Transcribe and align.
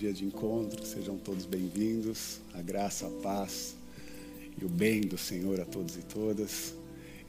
dia 0.00 0.14
de 0.14 0.24
encontro. 0.24 0.82
Sejam 0.86 1.18
todos 1.18 1.44
bem-vindos. 1.44 2.40
A 2.54 2.62
graça, 2.62 3.06
a 3.06 3.10
paz 3.22 3.76
e 4.58 4.64
o 4.64 4.68
bem 4.68 5.02
do 5.02 5.18
Senhor 5.18 5.60
a 5.60 5.66
todos 5.66 5.94
e 5.94 6.00
todas. 6.00 6.72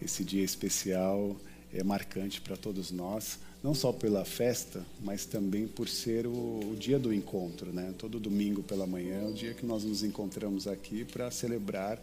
Esse 0.02 0.24
dia 0.24 0.42
especial 0.42 1.36
é 1.74 1.84
marcante 1.84 2.40
para 2.40 2.56
todos 2.56 2.90
nós, 2.90 3.40
não 3.62 3.76
só 3.76 3.92
pela 3.92 4.24
festa, 4.24 4.86
mas 5.02 5.26
também 5.26 5.68
por 5.68 5.90
ser 5.90 6.26
o, 6.26 6.62
o 6.72 6.76
dia 6.80 6.98
do 6.98 7.14
encontro, 7.14 7.74
né? 7.74 7.94
Todo 7.98 8.22
domingo 8.22 8.64
pela 8.64 8.88
manhã 8.88 9.24
é 9.24 9.28
o 9.28 9.34
dia 9.34 9.54
que 9.54 9.66
nós 9.66 9.84
nos 9.84 10.02
encontramos 10.02 10.66
aqui 10.66 11.04
para 11.04 11.30
celebrar 11.30 12.02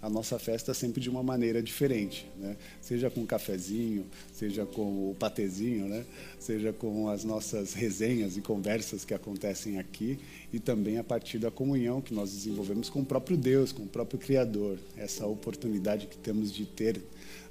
a 0.00 0.10
nossa 0.10 0.38
festa 0.38 0.74
sempre 0.74 1.00
de 1.00 1.08
uma 1.08 1.22
maneira 1.22 1.62
diferente, 1.62 2.26
né? 2.38 2.56
Seja 2.80 3.10
com 3.10 3.20
um 3.20 3.26
cafezinho, 3.26 4.04
seja 4.32 4.66
com 4.66 5.10
o 5.10 5.16
patezinho, 5.18 5.86
né? 5.86 6.04
Seja 6.38 6.72
com 6.72 7.08
as 7.08 7.24
nossas 7.24 7.72
resenhas 7.72 8.36
e 8.36 8.40
conversas 8.40 9.04
que 9.04 9.14
acontecem 9.14 9.78
aqui 9.78 10.18
e 10.52 10.60
também 10.60 10.98
a 10.98 11.04
partir 11.04 11.38
da 11.38 11.50
comunhão 11.50 12.00
que 12.00 12.12
nós 12.12 12.30
desenvolvemos 12.30 12.90
com 12.90 13.00
o 13.00 13.06
próprio 13.06 13.36
Deus, 13.36 13.72
com 13.72 13.84
o 13.84 13.88
próprio 13.88 14.18
Criador. 14.18 14.78
Essa 14.96 15.26
oportunidade 15.26 16.06
que 16.06 16.18
temos 16.18 16.52
de 16.52 16.66
ter 16.66 17.00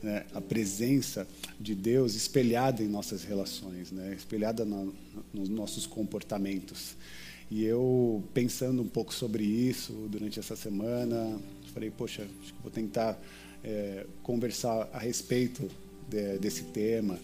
né, 0.02 0.26
a 0.34 0.40
presença 0.40 1.28
de 1.60 1.74
Deus 1.74 2.16
espelhada 2.16 2.84
em 2.84 2.88
nossas 2.88 3.24
relações, 3.24 3.92
né? 3.92 4.14
Espelhada 4.16 4.64
na, 4.64 4.86
nos 5.34 5.50
nossos 5.50 5.88
comportamentos. 5.88 6.96
E 7.50 7.64
eu 7.64 8.24
pensando 8.34 8.82
um 8.82 8.88
pouco 8.88 9.14
sobre 9.14 9.44
isso 9.44 9.94
durante 10.10 10.40
essa 10.40 10.56
semana, 10.56 11.40
falei, 11.76 11.92
poxa, 11.92 12.26
acho 12.42 12.54
que 12.54 12.62
vou 12.64 12.72
tentar 12.72 13.22
é, 13.62 14.06
conversar 14.24 14.90
a 14.94 14.98
respeito 14.98 15.70
de, 16.08 16.38
desse 16.38 16.64
tema, 16.64 17.20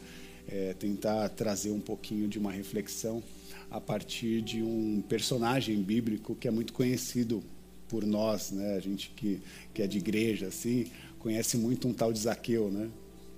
é, 0.49 0.73
tentar 0.73 1.29
trazer 1.29 1.71
um 1.71 1.79
pouquinho 1.79 2.27
de 2.27 2.37
uma 2.37 2.51
reflexão 2.51 3.23
a 3.69 3.79
partir 3.79 4.41
de 4.41 4.61
um 4.61 5.01
personagem 5.07 5.81
bíblico 5.81 6.35
que 6.35 6.49
é 6.49 6.51
muito 6.51 6.73
conhecido 6.73 7.41
por 7.87 8.05
nós, 8.05 8.51
né? 8.51 8.75
A 8.75 8.79
gente 8.81 9.09
que, 9.15 9.39
que 9.73 9.81
é 9.81 9.87
de 9.87 9.97
igreja, 9.97 10.47
assim, 10.47 10.87
conhece 11.17 11.55
muito 11.55 11.87
um 11.87 11.93
tal 11.93 12.11
de 12.11 12.19
Zaqueu, 12.19 12.69
né? 12.69 12.89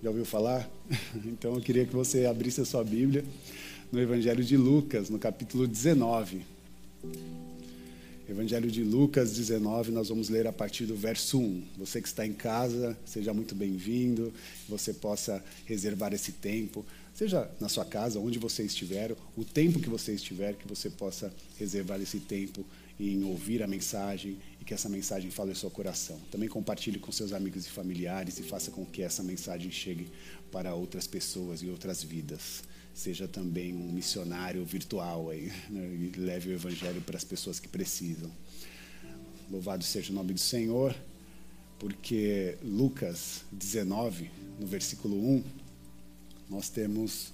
Já 0.01 0.09
ouviu 0.09 0.25
falar? 0.25 0.67
Então 1.25 1.53
eu 1.53 1.61
queria 1.61 1.85
que 1.85 1.93
você 1.93 2.25
abrisse 2.25 2.59
a 2.61 2.65
sua 2.65 2.83
Bíblia 2.83 3.23
no 3.91 3.99
Evangelho 3.99 4.43
de 4.43 4.57
Lucas, 4.57 5.11
no 5.11 5.19
capítulo 5.19 5.67
19. 5.67 6.41
Evangelho 8.33 8.71
de 8.71 8.83
Lucas 8.83 9.31
19, 9.33 9.91
nós 9.91 10.09
vamos 10.09 10.27
ler 10.27 10.47
a 10.47 10.51
partir 10.51 10.87
do 10.87 10.95
verso 10.95 11.37
1. 11.37 11.63
Você 11.77 12.01
que 12.01 12.07
está 12.07 12.25
em 12.25 12.33
casa, 12.33 12.97
seja 13.05 13.31
muito 13.31 13.53
bem-vindo, 13.53 14.33
você 14.67 14.91
possa 14.91 15.43
reservar 15.65 16.15
esse 16.15 16.31
tempo, 16.31 16.83
seja 17.13 17.47
na 17.59 17.69
sua 17.69 17.85
casa, 17.85 18.19
onde 18.19 18.39
você 18.39 18.63
estiver, 18.63 19.15
o 19.37 19.45
tempo 19.45 19.79
que 19.79 19.87
você 19.87 20.13
estiver, 20.13 20.55
que 20.55 20.67
você 20.67 20.89
possa 20.89 21.31
reservar 21.59 22.01
esse 22.01 22.19
tempo 22.19 22.65
em 22.99 23.23
ouvir 23.23 23.61
a 23.61 23.67
mensagem 23.67 24.39
e 24.59 24.65
que 24.65 24.73
essa 24.73 24.89
mensagem 24.89 25.29
fale 25.29 25.51
ao 25.51 25.55
seu 25.55 25.69
coração. 25.69 26.19
Também 26.31 26.49
compartilhe 26.49 26.97
com 26.97 27.11
seus 27.11 27.33
amigos 27.33 27.67
e 27.67 27.69
familiares 27.69 28.39
e 28.39 28.41
faça 28.41 28.71
com 28.71 28.83
que 28.83 29.03
essa 29.03 29.21
mensagem 29.21 29.69
chegue 29.69 30.07
para 30.51 30.73
outras 30.73 31.05
pessoas 31.05 31.61
e 31.61 31.69
outras 31.69 32.01
vidas 32.01 32.63
seja 32.93 33.27
também 33.27 33.73
um 33.73 33.91
missionário 33.91 34.63
virtual 34.63 35.29
aí, 35.29 35.51
né, 35.69 35.81
e 35.87 36.11
leve 36.17 36.49
o 36.49 36.53
evangelho 36.53 37.01
para 37.01 37.17
as 37.17 37.23
pessoas 37.23 37.59
que 37.59 37.67
precisam. 37.67 38.31
Louvado 39.49 39.83
seja 39.83 40.11
o 40.11 40.15
nome 40.15 40.33
do 40.33 40.39
Senhor, 40.39 40.95
porque 41.79 42.57
Lucas 42.63 43.43
19, 43.51 44.29
no 44.59 44.67
versículo 44.67 45.15
1, 45.15 45.43
nós 46.49 46.69
temos 46.69 47.33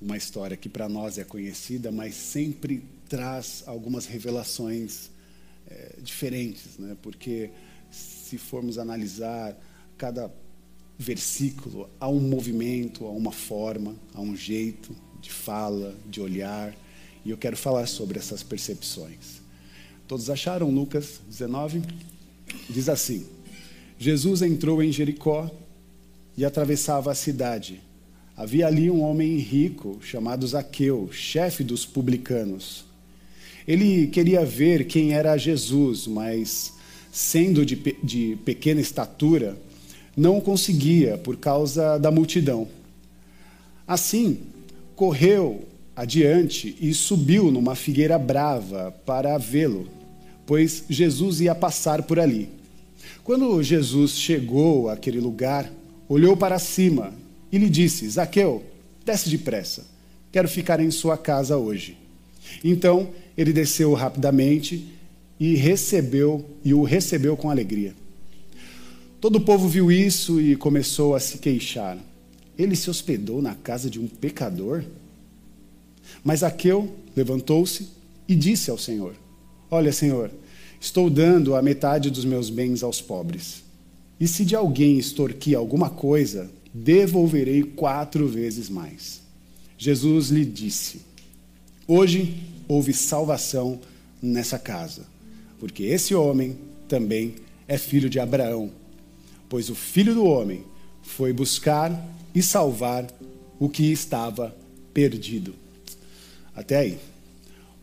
uma 0.00 0.16
história 0.16 0.56
que 0.56 0.68
para 0.68 0.88
nós 0.88 1.18
é 1.18 1.24
conhecida, 1.24 1.92
mas 1.92 2.14
sempre 2.14 2.82
traz 3.08 3.64
algumas 3.66 4.06
revelações 4.06 5.10
é, 5.66 5.96
diferentes, 6.00 6.78
né? 6.78 6.96
porque 7.02 7.50
se 7.90 8.38
formos 8.38 8.78
analisar 8.78 9.58
cada 9.98 10.32
versículo 11.00 11.88
há 11.98 12.10
um 12.10 12.20
movimento, 12.20 13.06
há 13.06 13.10
uma 13.10 13.32
forma, 13.32 13.96
há 14.14 14.20
um 14.20 14.36
jeito 14.36 14.94
de 15.18 15.32
fala, 15.32 15.96
de 16.06 16.20
olhar, 16.20 16.76
e 17.24 17.30
eu 17.30 17.38
quero 17.38 17.56
falar 17.56 17.86
sobre 17.86 18.18
essas 18.18 18.42
percepções. 18.42 19.40
Todos 20.06 20.28
acharam 20.28 20.70
Lucas 20.70 21.22
19? 21.26 21.82
Diz 22.68 22.90
assim: 22.90 23.26
Jesus 23.98 24.42
entrou 24.42 24.82
em 24.82 24.92
Jericó 24.92 25.50
e 26.36 26.44
atravessava 26.44 27.10
a 27.10 27.14
cidade. 27.14 27.80
Havia 28.36 28.66
ali 28.66 28.90
um 28.90 29.00
homem 29.00 29.38
rico 29.38 29.98
chamado 30.02 30.46
Zaqueu, 30.46 31.08
chefe 31.10 31.64
dos 31.64 31.86
publicanos. 31.86 32.84
Ele 33.66 34.06
queria 34.08 34.44
ver 34.44 34.86
quem 34.86 35.14
era 35.14 35.36
Jesus, 35.38 36.06
mas, 36.06 36.74
sendo 37.10 37.64
de, 37.64 37.76
de 38.02 38.36
pequena 38.44 38.82
estatura, 38.82 39.58
não 40.16 40.40
conseguia 40.40 41.16
por 41.18 41.36
causa 41.36 41.98
da 41.98 42.10
multidão. 42.10 42.68
Assim, 43.86 44.38
correu 44.94 45.64
adiante 45.96 46.76
e 46.80 46.94
subiu 46.94 47.50
numa 47.50 47.74
figueira 47.74 48.18
brava 48.18 48.94
para 49.04 49.36
vê-lo, 49.38 49.88
pois 50.46 50.84
Jesus 50.88 51.40
ia 51.40 51.54
passar 51.54 52.02
por 52.02 52.18
ali. 52.18 52.48
Quando 53.24 53.62
Jesus 53.62 54.12
chegou 54.12 54.88
àquele 54.88 55.20
lugar, 55.20 55.70
olhou 56.08 56.36
para 56.36 56.58
cima 56.58 57.12
e 57.52 57.58
lhe 57.58 57.68
disse: 57.68 58.08
Zaqueu, 58.08 58.62
desce 59.04 59.28
depressa, 59.28 59.86
quero 60.32 60.48
ficar 60.48 60.80
em 60.80 60.90
sua 60.90 61.16
casa 61.16 61.56
hoje. 61.56 61.96
Então 62.64 63.08
ele 63.36 63.52
desceu 63.52 63.92
rapidamente 63.92 64.86
e 65.38 65.54
recebeu 65.54 66.44
e 66.64 66.74
o 66.74 66.82
recebeu 66.82 67.36
com 67.36 67.50
alegria. 67.50 67.94
Todo 69.20 69.36
o 69.36 69.40
povo 69.40 69.68
viu 69.68 69.92
isso 69.92 70.40
e 70.40 70.56
começou 70.56 71.14
a 71.14 71.20
se 71.20 71.36
queixar. 71.36 71.98
Ele 72.58 72.74
se 72.74 72.88
hospedou 72.88 73.42
na 73.42 73.54
casa 73.54 73.90
de 73.90 74.00
um 74.00 74.08
pecador? 74.08 74.82
Mas 76.24 76.42
Aqueu 76.42 76.90
levantou-se 77.14 77.88
e 78.26 78.34
disse 78.34 78.70
ao 78.70 78.78
Senhor: 78.78 79.14
Olha, 79.70 79.92
Senhor, 79.92 80.30
estou 80.80 81.10
dando 81.10 81.54
a 81.54 81.60
metade 81.60 82.10
dos 82.10 82.24
meus 82.24 82.48
bens 82.48 82.82
aos 82.82 83.02
pobres. 83.02 83.62
E 84.18 84.26
se 84.26 84.42
de 84.42 84.56
alguém 84.56 84.98
extorquir 84.98 85.56
alguma 85.56 85.90
coisa, 85.90 86.50
devolverei 86.72 87.62
quatro 87.62 88.26
vezes 88.26 88.70
mais. 88.70 89.20
Jesus 89.76 90.30
lhe 90.30 90.46
disse: 90.46 91.02
Hoje 91.86 92.42
houve 92.66 92.94
salvação 92.94 93.80
nessa 94.22 94.58
casa, 94.58 95.06
porque 95.58 95.82
esse 95.82 96.14
homem 96.14 96.56
também 96.88 97.34
é 97.68 97.76
filho 97.76 98.08
de 98.08 98.18
Abraão 98.18 98.79
pois 99.50 99.68
o 99.68 99.74
Filho 99.74 100.14
do 100.14 100.24
Homem 100.24 100.64
foi 101.02 101.32
buscar 101.32 101.92
e 102.32 102.40
salvar 102.40 103.04
o 103.58 103.68
que 103.68 103.82
estava 103.90 104.56
perdido. 104.94 105.54
Até 106.54 106.78
aí. 106.78 106.98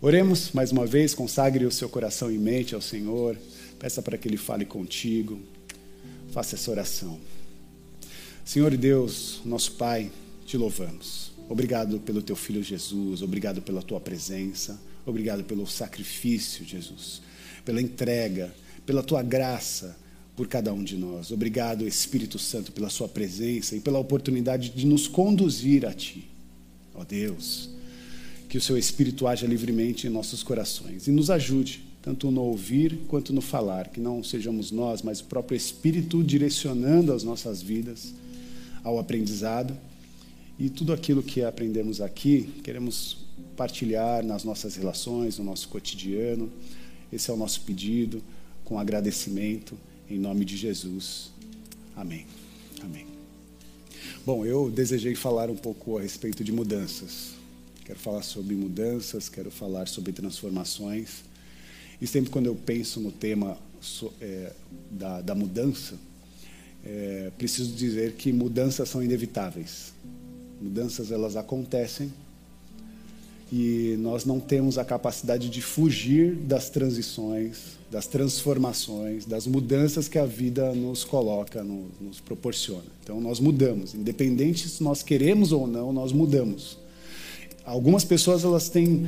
Oremos 0.01 0.51
mais 0.53 0.72
uma 0.72 0.85
vez, 0.85 1.13
consagre 1.13 1.66
o 1.66 1.72
seu 1.72 1.89
coração 1.89 2.31
e 2.31 2.38
mente 2.38 2.73
ao 2.73 2.81
Senhor, 2.81 3.35
peça 3.78 4.01
para 4.01 4.17
que 4.17 4.28
Ele 4.28 4.38
fale 4.38 4.63
contigo, 4.63 5.41
faça 6.31 6.55
essa 6.55 6.72
oração. 6.72 7.19
Senhor 8.45 8.75
Deus, 8.78 9.41
nosso 9.44 9.73
Pai, 9.73 10.09
te 10.45 10.55
louvamos. 10.55 11.34
Obrigado 11.49 11.99
pelo 11.99 12.22
teu 12.22 12.35
filho 12.35 12.63
Jesus, 12.63 13.22
obrigado 13.22 13.61
pela 13.61 13.81
tua 13.81 13.99
presença, 13.99 14.79
obrigado 15.05 15.44
pelo 15.44 15.67
sacrifício, 15.67 16.63
Jesus, 16.63 17.22
pela 17.66 17.81
entrega, 17.81 18.53
pela 18.85 19.03
tua 19.03 19.22
graça 19.22 19.97
por 20.37 20.47
cada 20.47 20.71
um 20.71 20.83
de 20.83 20.95
nós. 20.95 21.31
Obrigado, 21.31 21.87
Espírito 21.87 22.37
Santo, 22.37 22.71
pela 22.71 22.91
Sua 22.91 23.09
presença 23.09 23.75
e 23.75 23.79
pela 23.79 23.97
oportunidade 23.97 24.69
de 24.69 24.85
nos 24.85 25.07
conduzir 25.07 25.83
a 25.83 25.91
Ti. 25.91 26.29
Ó 26.93 27.03
Deus, 27.03 27.71
que 28.47 28.55
o 28.55 28.61
Seu 28.61 28.77
Espírito 28.77 29.25
haja 29.25 29.47
livremente 29.47 30.05
em 30.05 30.11
nossos 30.11 30.43
corações 30.43 31.07
e 31.07 31.11
nos 31.11 31.31
ajude, 31.31 31.83
tanto 32.03 32.29
no 32.29 32.43
ouvir 32.43 32.99
quanto 33.07 33.34
no 33.34 33.41
falar, 33.41 33.89
que 33.89 33.99
não 33.99 34.23
sejamos 34.23 34.69
nós, 34.72 35.01
mas 35.01 35.22
o 35.22 35.23
próprio 35.23 35.57
Espírito 35.57 36.23
direcionando 36.23 37.11
as 37.11 37.23
nossas 37.23 37.59
vidas 37.59 38.13
ao 38.83 38.99
aprendizado. 38.99 39.75
E 40.59 40.69
tudo 40.69 40.93
aquilo 40.93 41.23
que 41.23 41.41
aprendemos 41.41 41.99
aqui, 41.99 42.47
queremos 42.63 43.25
partilhar 43.55 44.23
nas 44.23 44.43
nossas 44.43 44.75
relações, 44.75 45.40
no 45.40 45.45
nosso 45.45 45.67
cotidiano. 45.67 46.51
Esse 47.11 47.31
é 47.31 47.33
o 47.33 47.37
nosso 47.37 47.61
pedido, 47.61 48.22
com 48.63 48.78
agradecimento 48.78 49.75
em 50.09 50.17
nome 50.19 50.45
de 50.45 50.55
Jesus. 50.55 51.31
Amém. 51.95 52.25
Amém. 52.81 53.05
Bom, 54.25 54.45
eu 54.45 54.69
desejei 54.69 55.15
falar 55.15 55.49
um 55.49 55.55
pouco 55.55 55.97
a 55.97 56.01
respeito 56.01 56.43
de 56.43 56.51
mudanças. 56.51 57.31
Quero 57.85 57.99
falar 57.99 58.21
sobre 58.21 58.55
mudanças, 58.55 59.29
quero 59.29 59.49
falar 59.49 59.87
sobre 59.87 60.11
transformações. 60.11 61.23
E 62.01 62.05
sempre 62.05 62.29
quando 62.29 62.45
eu 62.45 62.55
penso 62.55 62.99
no 62.99 63.11
tema 63.11 63.57
é, 64.21 64.53
da, 64.91 65.21
da, 65.21 65.33
mudança, 65.33 65.95
é, 66.85 67.31
preciso 67.37 67.73
dizer 67.73 68.13
que 68.13 68.31
mudanças 68.31 68.89
são 68.89 69.01
inevitáveis. 69.01 69.93
Mudanças 70.61 71.11
elas 71.11 71.35
acontecem 71.35 72.11
e 73.52 73.96
nós 73.99 74.26
não 74.26 74.40
temos 74.40 74.78
a 74.78 74.84
capacidade 74.84 75.49
de 75.49 75.61
fugir 75.61 76.35
das 76.35 76.70
transições, 76.70 77.78
das 77.90 78.05
transformações, 78.05 79.26
das 79.26 79.47
mudanças 79.47 80.09
que 80.09 80.20
a 80.20 80.26
vida 80.26 80.73
nos 80.73 81.05
coloca, 81.05 81.64
nos 81.64 82.20
proporciona. 82.20 82.84
Então 83.03 83.22
nós 83.22 83.40
mudamos, 83.40 83.94
independente 83.96 84.67
se 84.67 84.84
nós 84.84 85.02
queremos 85.02 85.52
ou 85.52 85.66
não, 85.66 85.94
nós 85.94 86.11
mudamos. 86.11 86.78
Algumas 87.66 88.03
pessoas 88.03 88.44
elas 88.44 88.70
têm 88.70 89.08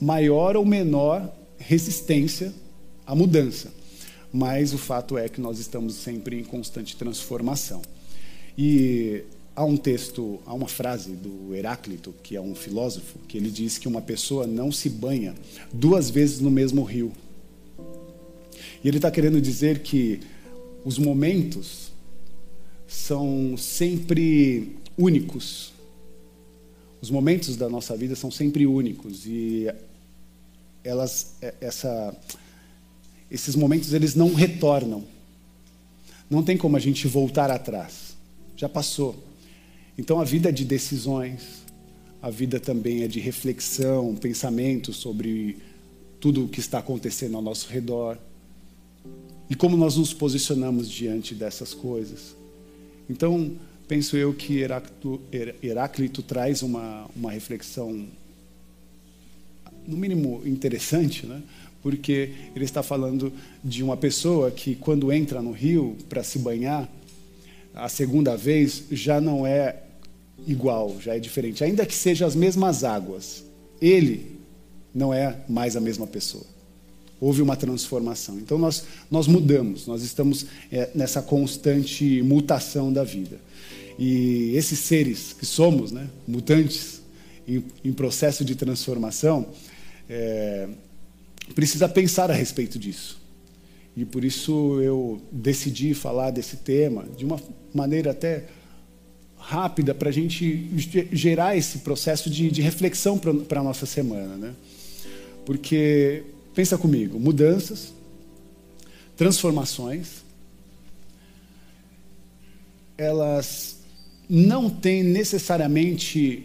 maior 0.00 0.56
ou 0.56 0.64
menor 0.64 1.32
resistência 1.58 2.52
à 3.06 3.14
mudança, 3.14 3.72
mas 4.32 4.74
o 4.74 4.78
fato 4.78 5.16
é 5.16 5.28
que 5.28 5.40
nós 5.40 5.58
estamos 5.58 5.94
sempre 5.94 6.38
em 6.38 6.44
constante 6.44 6.94
transformação. 6.94 7.80
E 8.56 9.24
há 9.58 9.64
um 9.64 9.76
texto, 9.76 10.38
há 10.46 10.54
uma 10.54 10.68
frase 10.68 11.10
do 11.10 11.52
Heráclito, 11.52 12.14
que 12.22 12.36
é 12.36 12.40
um 12.40 12.54
filósofo, 12.54 13.18
que 13.26 13.36
ele 13.36 13.50
diz 13.50 13.76
que 13.76 13.88
uma 13.88 14.00
pessoa 14.00 14.46
não 14.46 14.70
se 14.70 14.88
banha 14.88 15.34
duas 15.72 16.08
vezes 16.08 16.38
no 16.38 16.48
mesmo 16.48 16.84
rio. 16.84 17.10
E 18.84 18.86
ele 18.86 18.98
está 18.98 19.10
querendo 19.10 19.40
dizer 19.40 19.80
que 19.80 20.20
os 20.84 20.96
momentos 20.96 21.90
são 22.86 23.56
sempre 23.58 24.76
únicos. 24.96 25.72
Os 27.02 27.10
momentos 27.10 27.56
da 27.56 27.68
nossa 27.68 27.96
vida 27.96 28.14
são 28.14 28.30
sempre 28.30 28.64
únicos 28.64 29.26
e 29.26 29.66
elas, 30.84 31.34
é, 31.42 31.52
essa, 31.60 32.16
esses 33.28 33.56
momentos 33.56 33.92
eles 33.92 34.14
não 34.14 34.32
retornam. 34.32 35.02
Não 36.30 36.44
tem 36.44 36.56
como 36.56 36.76
a 36.76 36.80
gente 36.80 37.08
voltar 37.08 37.50
atrás. 37.50 38.16
Já 38.56 38.68
passou. 38.68 39.27
Então 39.98 40.20
a 40.20 40.24
vida 40.24 40.48
é 40.48 40.52
de 40.52 40.64
decisões, 40.64 41.64
a 42.22 42.30
vida 42.30 42.60
também 42.60 43.02
é 43.02 43.08
de 43.08 43.18
reflexão, 43.18 44.14
pensamento 44.14 44.92
sobre 44.92 45.58
tudo 46.20 46.44
o 46.44 46.48
que 46.48 46.60
está 46.60 46.78
acontecendo 46.78 47.36
ao 47.36 47.42
nosso 47.42 47.68
redor 47.68 48.16
e 49.50 49.56
como 49.56 49.76
nós 49.76 49.96
nos 49.96 50.14
posicionamos 50.14 50.88
diante 50.88 51.34
dessas 51.34 51.74
coisas. 51.74 52.36
Então, 53.10 53.52
penso 53.88 54.16
eu 54.16 54.34
que 54.34 54.58
Heráclito, 54.58 55.20
Heráclito 55.62 56.22
traz 56.22 56.62
uma, 56.62 57.06
uma 57.16 57.32
reflexão, 57.32 58.06
no 59.86 59.96
mínimo 59.96 60.42
interessante, 60.44 61.26
né? 61.26 61.42
porque 61.82 62.32
ele 62.54 62.64
está 62.64 62.82
falando 62.82 63.32
de 63.64 63.82
uma 63.82 63.96
pessoa 63.96 64.50
que, 64.50 64.74
quando 64.74 65.10
entra 65.10 65.40
no 65.40 65.52
rio 65.52 65.96
para 66.08 66.22
se 66.22 66.38
banhar, 66.38 66.88
a 67.74 67.88
segunda 67.88 68.36
vez 68.36 68.84
já 68.90 69.20
não 69.20 69.46
é 69.46 69.84
igual, 70.46 70.96
já 71.00 71.14
é 71.14 71.18
diferente. 71.18 71.64
Ainda 71.64 71.84
que 71.84 71.94
sejam 71.94 72.26
as 72.26 72.34
mesmas 72.34 72.84
águas, 72.84 73.44
ele 73.80 74.38
não 74.94 75.12
é 75.12 75.36
mais 75.48 75.76
a 75.76 75.80
mesma 75.80 76.06
pessoa. 76.06 76.44
Houve 77.20 77.42
uma 77.42 77.56
transformação. 77.56 78.38
Então 78.38 78.58
nós, 78.58 78.84
nós 79.10 79.26
mudamos, 79.26 79.86
nós 79.86 80.02
estamos 80.02 80.46
é, 80.70 80.90
nessa 80.94 81.20
constante 81.20 82.22
mutação 82.22 82.92
da 82.92 83.02
vida. 83.02 83.40
E 83.98 84.52
esses 84.54 84.78
seres 84.78 85.32
que 85.32 85.44
somos, 85.44 85.90
né, 85.90 86.08
mutantes, 86.26 87.02
em, 87.46 87.64
em 87.84 87.92
processo 87.92 88.44
de 88.44 88.54
transformação, 88.54 89.48
é, 90.08 90.68
precisa 91.54 91.88
pensar 91.88 92.30
a 92.30 92.34
respeito 92.34 92.78
disso. 92.78 93.20
E 93.96 94.04
por 94.04 94.24
isso 94.24 94.80
eu 94.80 95.20
decidi 95.32 95.92
falar 95.94 96.30
desse 96.30 96.58
tema 96.58 97.04
de 97.16 97.24
uma 97.24 97.40
maneira 97.74 98.12
até 98.12 98.44
rápida 99.48 99.94
para 99.94 100.10
a 100.10 100.12
gente 100.12 100.68
gerar 101.10 101.56
esse 101.56 101.78
processo 101.78 102.28
de, 102.28 102.50
de 102.50 102.60
reflexão 102.60 103.18
para 103.18 103.60
a 103.60 103.62
nossa 103.62 103.86
semana. 103.86 104.36
Né? 104.36 104.52
Porque, 105.46 106.22
pensa 106.54 106.76
comigo, 106.76 107.18
mudanças, 107.18 107.94
transformações, 109.16 110.22
elas 112.98 113.78
não 114.28 114.68
têm 114.68 115.02
necessariamente 115.02 116.44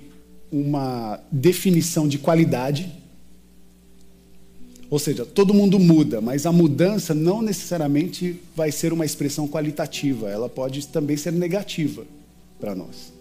uma 0.50 1.20
definição 1.30 2.08
de 2.08 2.18
qualidade. 2.18 2.90
Ou 4.90 4.98
seja, 4.98 5.26
todo 5.26 5.54
mundo 5.54 5.78
muda, 5.78 6.22
mas 6.22 6.46
a 6.46 6.54
mudança 6.54 7.14
não 7.14 7.42
necessariamente 7.42 8.40
vai 8.56 8.72
ser 8.72 8.94
uma 8.94 9.06
expressão 9.06 9.46
qualitativa, 9.46 10.30
ela 10.30 10.48
pode 10.48 10.88
também 10.88 11.18
ser 11.18 11.34
negativa 11.34 12.06
para 12.64 12.74
nós. 12.74 13.12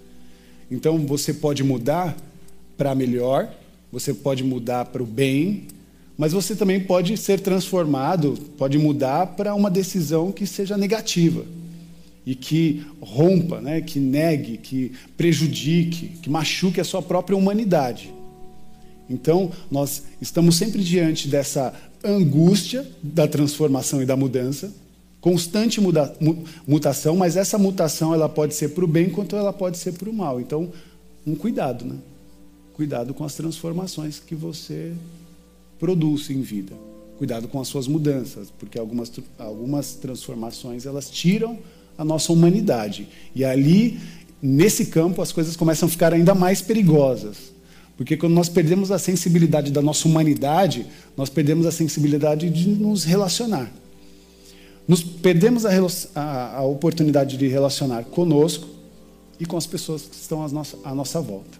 Então 0.70 1.04
você 1.04 1.34
pode 1.34 1.64
mudar 1.64 2.16
para 2.78 2.94
melhor, 2.94 3.52
você 3.90 4.14
pode 4.14 4.44
mudar 4.44 4.84
para 4.84 5.02
o 5.02 5.06
bem, 5.06 5.64
mas 6.16 6.32
você 6.32 6.54
também 6.54 6.78
pode 6.78 7.16
ser 7.16 7.40
transformado, 7.40 8.38
pode 8.56 8.78
mudar 8.78 9.26
para 9.26 9.52
uma 9.52 9.68
decisão 9.68 10.30
que 10.30 10.46
seja 10.46 10.76
negativa 10.76 11.44
e 12.24 12.36
que 12.36 12.86
rompa, 13.00 13.60
né, 13.60 13.80
que 13.80 13.98
negue, 13.98 14.58
que 14.58 14.92
prejudique, 15.16 16.12
que 16.22 16.30
machuque 16.30 16.80
a 16.80 16.84
sua 16.84 17.02
própria 17.02 17.36
humanidade. 17.36 18.14
Então, 19.10 19.50
nós 19.68 20.04
estamos 20.20 20.54
sempre 20.54 20.84
diante 20.84 21.26
dessa 21.26 21.74
angústia 22.04 22.88
da 23.02 23.26
transformação 23.26 24.00
e 24.00 24.06
da 24.06 24.16
mudança, 24.16 24.72
constante 25.22 25.80
muda, 25.80 26.12
mutação, 26.66 27.16
mas 27.16 27.36
essa 27.36 27.56
mutação 27.56 28.12
ela 28.12 28.28
pode 28.28 28.54
ser 28.54 28.70
para 28.70 28.84
o 28.84 28.88
bem 28.88 29.08
quanto 29.08 29.36
ela 29.36 29.52
pode 29.52 29.78
ser 29.78 29.92
para 29.92 30.10
o 30.10 30.12
mal. 30.12 30.40
Então, 30.40 30.70
um 31.24 31.36
cuidado, 31.36 31.84
né? 31.84 31.94
Cuidado 32.74 33.14
com 33.14 33.24
as 33.24 33.34
transformações 33.34 34.18
que 34.18 34.34
você 34.34 34.92
produz 35.78 36.28
em 36.28 36.42
vida. 36.42 36.74
Cuidado 37.18 37.46
com 37.46 37.60
as 37.60 37.68
suas 37.68 37.86
mudanças, 37.86 38.48
porque 38.58 38.76
algumas, 38.76 39.12
algumas 39.38 39.94
transformações 39.94 40.86
elas 40.86 41.08
tiram 41.08 41.56
a 41.96 42.04
nossa 42.04 42.32
humanidade. 42.32 43.08
E 43.32 43.44
ali, 43.44 44.00
nesse 44.42 44.86
campo, 44.86 45.22
as 45.22 45.30
coisas 45.30 45.54
começam 45.54 45.86
a 45.86 45.90
ficar 45.90 46.12
ainda 46.12 46.34
mais 46.34 46.60
perigosas. 46.60 47.52
Porque 47.96 48.16
quando 48.16 48.32
nós 48.32 48.48
perdemos 48.48 48.90
a 48.90 48.98
sensibilidade 48.98 49.70
da 49.70 49.80
nossa 49.80 50.08
humanidade, 50.08 50.84
nós 51.16 51.30
perdemos 51.30 51.64
a 51.64 51.70
sensibilidade 51.70 52.50
de 52.50 52.68
nos 52.68 53.04
relacionar. 53.04 53.70
Nos 54.92 55.02
perdemos 55.02 55.64
a, 55.64 55.70
a, 56.14 56.56
a 56.58 56.62
oportunidade 56.64 57.38
de 57.38 57.48
relacionar 57.48 58.04
conosco 58.04 58.68
e 59.40 59.46
com 59.46 59.56
as 59.56 59.66
pessoas 59.66 60.02
que 60.02 60.14
estão 60.14 60.44
à 60.44 60.48
nossa, 60.50 60.76
à 60.84 60.94
nossa 60.94 61.18
volta. 61.18 61.58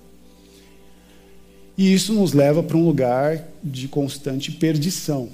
E 1.79 1.95
isso 1.95 2.13
nos 2.13 2.35
leva 2.35 2.63
para 2.63 2.77
um 2.77 2.85
lugar 2.85 3.49
de 3.65 3.89
constante 3.89 4.53
perdição, 4.53 5.31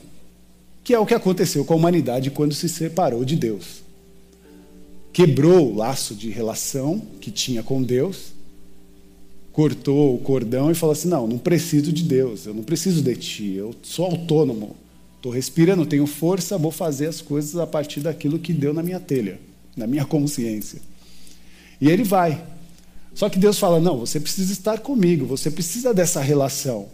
que 0.85 0.95
é 0.95 0.99
o 1.01 1.05
que 1.05 1.13
aconteceu 1.13 1.65
com 1.65 1.73
a 1.73 1.77
humanidade 1.77 2.31
quando 2.31 2.55
se 2.55 2.69
separou 2.69 3.25
de 3.25 3.35
Deus. 3.35 3.83
Quebrou 5.13 5.73
o 5.73 5.77
laço 5.77 6.15
de 6.15 6.31
relação 6.31 7.03
que 7.21 7.33
tinha 7.33 7.65
com 7.65 7.83
Deus, 7.83 8.27
cortou 9.53 10.15
o 10.15 10.19
cordão 10.19 10.71
e 10.71 10.75
falou 10.77 10.93
assim: 10.93 11.09
Não, 11.09 11.27
não 11.27 11.37
preciso 11.37 11.93
de 11.93 12.05
Deus, 12.05 12.47
eu 12.47 12.55
não 12.55 12.63
preciso 12.63 13.03
de 13.03 13.17
ti, 13.17 13.55
eu 13.55 13.75
sou 13.83 14.05
autônomo, 14.05 14.77
Estou 15.19 15.33
respirando, 15.33 15.85
tenho 15.85 16.07
força, 16.07 16.57
vou 16.57 16.71
fazer 16.71 17.09
as 17.09 17.21
coisas 17.21 17.57
a 17.57 17.67
partir 17.67 17.99
daquilo 17.99 18.39
que 18.39 18.53
deu 18.53 18.73
na 18.73 18.85
minha 18.85 19.01
telha, 19.01 19.41
na 19.77 19.85
minha 19.85 20.05
consciência. 20.05 20.81
E 21.81 21.91
ele 21.91 22.05
vai. 22.05 22.41
Só 23.15 23.29
que 23.29 23.37
Deus 23.37 23.59
fala: 23.59 23.81
não, 23.81 23.99
você 23.99 24.21
precisa 24.21 24.53
estar 24.53 24.79
comigo, 24.79 25.27
você 25.27 25.51
precisa 25.51 25.93
dessa 25.93 26.21
relação. 26.21 26.87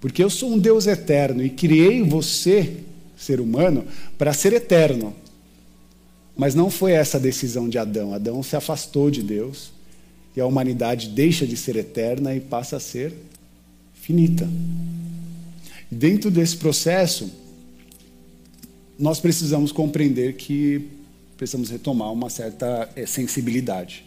Porque 0.00 0.24
eu 0.24 0.30
sou 0.30 0.54
um 0.54 0.58
Deus 0.58 0.86
eterno 0.86 1.44
e 1.44 1.50
criei 1.50 2.02
você, 2.02 2.78
ser 3.14 3.40
humano, 3.40 3.84
para 4.16 4.32
ser 4.32 4.54
eterno. 4.54 5.14
Mas 6.34 6.54
não 6.54 6.70
foi 6.70 6.92
essa 6.92 7.18
a 7.18 7.20
decisão 7.20 7.68
de 7.68 7.76
Adão. 7.76 8.14
Adão 8.14 8.42
se 8.42 8.56
afastou 8.56 9.10
de 9.10 9.22
Deus 9.22 9.70
e 10.34 10.40
a 10.40 10.46
humanidade 10.46 11.08
deixa 11.08 11.46
de 11.46 11.58
ser 11.58 11.76
eterna 11.76 12.34
e 12.34 12.40
passa 12.40 12.76
a 12.76 12.80
ser 12.80 13.12
finita. 13.94 14.48
Dentro 15.90 16.30
desse 16.30 16.56
processo, 16.56 17.30
nós 18.98 19.20
precisamos 19.20 19.72
compreender 19.72 20.34
que 20.34 20.88
precisamos 21.36 21.70
retomar 21.70 22.12
uma 22.12 22.30
certa 22.30 22.88
eh, 22.96 23.04
sensibilidade. 23.06 24.04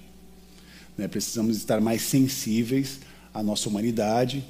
Né? 0.98 1.08
Precisamos 1.08 1.58
estar 1.58 1.80
mais 1.80 2.02
sensíveis 2.02 3.00
à 3.34 3.44
nossa 3.44 3.70
humanidade 3.70 4.44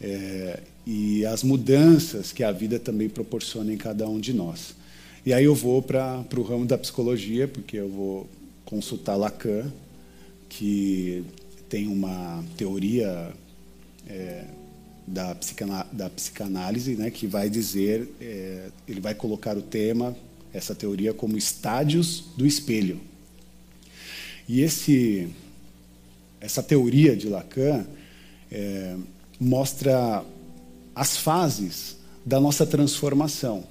é, 0.00 0.60
e 0.86 1.24
às 1.24 1.42
mudanças 1.42 2.32
que 2.32 2.42
a 2.42 2.52
vida 2.52 2.78
também 2.78 3.08
proporciona 3.08 3.72
em 3.72 3.76
cada 3.76 4.08
um 4.08 4.18
de 4.18 4.32
nós. 4.32 4.74
E 5.24 5.32
aí 5.32 5.44
eu 5.44 5.54
vou 5.54 5.80
para 5.80 6.24
o 6.36 6.42
ramo 6.42 6.66
da 6.66 6.76
psicologia, 6.76 7.48
porque 7.48 7.76
eu 7.76 7.88
vou 7.88 8.28
consultar 8.64 9.16
Lacan, 9.16 9.72
que 10.48 11.24
tem 11.68 11.86
uma 11.88 12.44
teoria 12.56 13.32
é, 14.08 14.44
da, 15.06 15.36
da 15.92 16.10
psicanálise, 16.10 16.96
né, 16.96 17.10
que 17.10 17.26
vai 17.26 17.48
dizer, 17.48 18.08
é, 18.20 18.68
ele 18.88 19.00
vai 19.00 19.14
colocar 19.14 19.56
o 19.56 19.62
tema, 19.62 20.16
essa 20.52 20.74
teoria, 20.74 21.14
como 21.14 21.36
estádios 21.36 22.24
do 22.36 22.46
espelho. 22.46 23.00
E 24.48 24.60
esse, 24.62 25.28
essa 26.40 26.62
teoria 26.62 27.16
de 27.16 27.28
Lacan 27.28 27.86
é, 28.50 28.96
mostra 29.38 30.24
as 30.94 31.16
fases 31.16 31.96
da 32.24 32.40
nossa 32.40 32.66
transformação. 32.66 33.64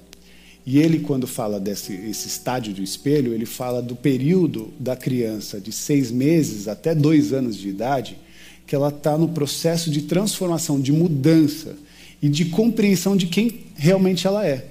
E 0.64 0.78
ele, 0.78 1.00
quando 1.00 1.26
fala 1.26 1.60
desse 1.60 1.92
esse 1.92 2.26
estádio 2.26 2.74
do 2.74 2.82
espelho, 2.82 3.32
ele 3.32 3.46
fala 3.46 3.80
do 3.80 3.94
período 3.94 4.72
da 4.80 4.96
criança 4.96 5.60
de 5.60 5.70
seis 5.70 6.10
meses 6.10 6.66
até 6.66 6.94
dois 6.94 7.32
anos 7.32 7.56
de 7.56 7.68
idade, 7.68 8.18
que 8.66 8.74
ela 8.74 8.88
está 8.88 9.16
no 9.16 9.28
processo 9.28 9.90
de 9.90 10.02
transformação, 10.02 10.80
de 10.80 10.92
mudança 10.92 11.76
e 12.20 12.28
de 12.28 12.46
compreensão 12.46 13.16
de 13.16 13.26
quem 13.26 13.60
realmente 13.76 14.26
ela 14.26 14.46
é. 14.46 14.66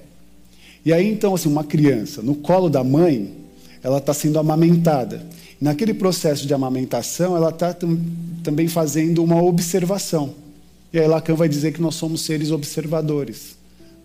E 0.84 0.92
aí, 0.92 1.10
então, 1.10 1.34
assim, 1.34 1.48
uma 1.48 1.64
criança 1.64 2.22
no 2.22 2.34
colo 2.34 2.68
da 2.68 2.84
mãe, 2.84 3.32
ela 3.82 3.98
está 3.98 4.12
sendo 4.14 4.38
amamentada. 4.38 5.26
Naquele 5.60 5.94
processo 5.94 6.46
de 6.46 6.52
amamentação, 6.52 7.36
ela 7.36 7.50
está 7.50 7.74
também 8.42 8.68
fazendo 8.68 9.24
uma 9.24 9.42
observação. 9.42 10.34
E 10.92 10.98
aí 10.98 11.06
Lacan 11.06 11.34
vai 11.34 11.48
dizer 11.48 11.72
que 11.72 11.80
nós 11.80 11.94
somos 11.94 12.22
seres 12.22 12.50
observadores. 12.50 13.56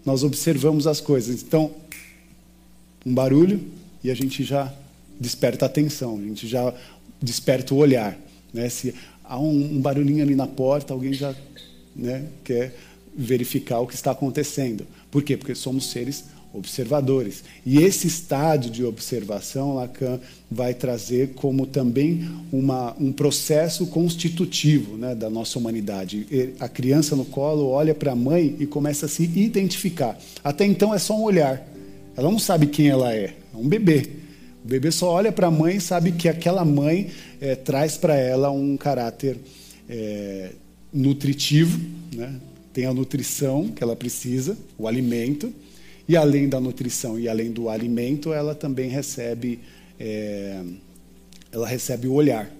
Nós 0.05 0.24
observamos 0.24 0.88
as 0.88 1.00
coisas. 1.00 1.43
Então, 1.43 1.71
um 3.05 3.13
barulho 3.13 3.62
e 4.03 4.10
a 4.10 4.15
gente 4.15 4.43
já 4.43 4.74
desperta 5.19 5.65
a 5.65 5.67
atenção, 5.67 6.17
a 6.17 6.21
gente 6.21 6.48
já 6.48 6.74
desperta 7.21 7.74
o 7.74 7.77
olhar. 7.77 8.17
Né? 8.53 8.67
Se 8.69 8.95
há 9.32 9.40
um, 9.40 9.78
um 9.78 9.82
barulhinho 9.82 10.22
ali 10.22 10.36
na 10.36 10.46
porta, 10.46 10.94
alguém 10.94 11.14
já 11.14 11.34
né, 11.96 12.26
quer 12.44 12.76
verificar 13.16 13.80
o 13.80 13.88
que 13.88 13.96
está 13.96 14.12
acontecendo. 14.12 14.86
Por 15.10 15.24
quê? 15.24 15.38
Porque 15.38 15.56
somos 15.56 15.90
seres 15.90 16.26
observadores. 16.54 17.46
E 17.66 17.78
esse 17.78 18.08
estado 18.08 18.70
de 18.70 18.84
observação, 18.84 19.76
Lacan 19.76 20.20
vai 20.50 20.74
trazer 20.74 21.30
como 21.30 21.66
também 21.66 22.30
uma, 22.52 22.94
um 23.00 23.14
processo 23.14 23.88
constitutivo 23.88 24.98
né, 24.98 25.16
da 25.16 25.30
nossa 25.30 25.58
humanidade. 25.58 26.28
A 26.60 26.68
criança 26.68 27.16
no 27.16 27.24
colo 27.24 27.70
olha 27.70 27.96
para 27.96 28.12
a 28.12 28.16
mãe 28.16 28.58
e 28.60 28.66
começa 28.66 29.06
a 29.06 29.10
se 29.10 29.24
identificar. 29.24 30.20
Até 30.44 30.66
então 30.66 30.94
é 30.94 31.00
só 31.00 31.18
um 31.18 31.24
olhar. 31.24 31.66
Ela 32.18 32.30
não 32.30 32.40
sabe 32.40 32.68
quem 32.68 32.90
ela 32.90 33.14
é. 33.14 33.34
É 33.54 33.58
um 33.58 33.68
bebê. 33.68 34.21
O 34.63 34.68
bebê 34.68 34.91
só 34.91 35.10
olha 35.12 35.32
para 35.32 35.48
a 35.48 35.51
mãe 35.51 35.77
e 35.77 35.82
sabe 35.82 36.12
que 36.12 36.30
aquela 36.30 36.63
mãe 36.63 37.10
é, 37.39 37.56
traz 37.56 37.98
para 37.98 38.15
ela 38.15 38.51
um 38.51 38.77
caráter 38.77 39.38
é, 39.89 40.51
nutritivo, 40.94 41.80
né? 42.13 42.39
tem 42.74 42.86
a 42.86 42.94
nutrição 42.94 43.70
que 43.70 43.84
ela 43.84 43.96
precisa, 43.96 44.58
o 44.77 44.88
alimento, 44.88 45.53
e 46.08 46.15
além 46.15 46.48
da 46.48 46.60
nutrição 46.60 47.20
e 47.20 47.27
além 47.27 47.51
do 47.51 47.70
alimento, 47.70 48.34
ela 48.34 48.53
também 48.53 48.89
recebe, 48.89 49.60
é, 50.00 50.62
ela 51.51 51.68
recebe 51.68 52.08
o 52.08 52.13
olhar 52.13 52.51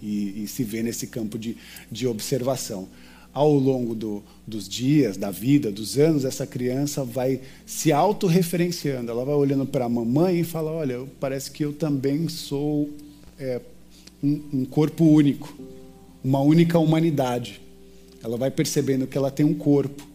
e, 0.00 0.44
e, 0.44 0.46
se 0.46 0.62
vê 0.62 0.82
nesse 0.82 1.06
campo 1.06 1.38
de, 1.38 1.56
de 1.90 2.06
observação. 2.06 2.88
Ao 3.32 3.52
longo 3.54 3.94
do, 3.94 4.22
dos 4.46 4.68
dias, 4.68 5.16
da 5.16 5.30
vida, 5.30 5.70
dos 5.70 5.98
anos, 5.98 6.24
essa 6.24 6.46
criança 6.46 7.02
vai 7.02 7.40
se 7.64 7.90
autorreferenciando. 7.90 9.10
Ela 9.10 9.24
vai 9.24 9.34
olhando 9.34 9.64
para 9.64 9.86
a 9.86 9.88
mamãe 9.88 10.40
e 10.40 10.44
fala: 10.44 10.70
Olha, 10.70 11.02
parece 11.18 11.50
que 11.50 11.64
eu 11.64 11.72
também 11.72 12.28
sou 12.28 12.90
é, 13.38 13.60
um, 14.22 14.40
um 14.52 14.64
corpo 14.64 15.04
único, 15.04 15.56
uma 16.22 16.40
única 16.40 16.78
humanidade. 16.78 17.60
Ela 18.22 18.36
vai 18.36 18.50
percebendo 18.50 19.06
que 19.06 19.16
ela 19.16 19.30
tem 19.30 19.46
um 19.46 19.54
corpo 19.54 20.12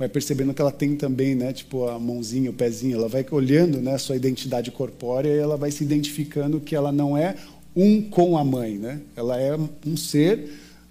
vai 0.00 0.08
percebendo 0.08 0.54
que 0.54 0.62
ela 0.62 0.72
tem 0.72 0.96
também, 0.96 1.34
né, 1.34 1.52
tipo 1.52 1.86
a 1.86 1.98
mãozinha, 1.98 2.48
o 2.48 2.54
pezinho, 2.54 2.96
ela 2.96 3.06
vai 3.06 3.22
olhando, 3.30 3.82
né, 3.82 3.98
sua 3.98 4.16
identidade 4.16 4.70
corpórea 4.70 5.28
e 5.28 5.38
ela 5.38 5.58
vai 5.58 5.70
se 5.70 5.84
identificando 5.84 6.58
que 6.58 6.74
ela 6.74 6.90
não 6.90 7.18
é 7.18 7.36
um 7.76 8.00
com 8.00 8.38
a 8.38 8.42
mãe, 8.42 8.78
né? 8.78 9.00
Ela 9.14 9.38
é 9.40 9.54
um 9.86 9.96
ser 9.98 10.50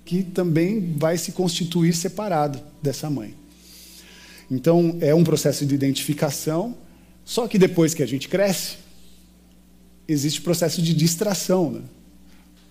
que 0.10 0.24
também 0.24 0.96
vai 0.98 1.20
se 1.20 1.34
constituir 1.34 1.94
separado 1.94 2.60
dessa 2.82 3.12
mãe. 3.12 3.36
Então, 4.50 4.98
é 5.02 5.14
um 5.14 5.24
processo 5.24 5.68
de 5.68 5.76
identificação, 5.76 6.76
só 7.24 7.48
que 7.48 7.60
depois 7.60 7.94
que 7.94 8.02
a 8.02 8.08
gente 8.08 8.28
cresce, 8.28 8.78
existe 10.08 10.40
o 10.40 10.44
processo 10.44 10.82
de 10.82 10.96
distração, 10.96 11.70
né? 11.70 11.82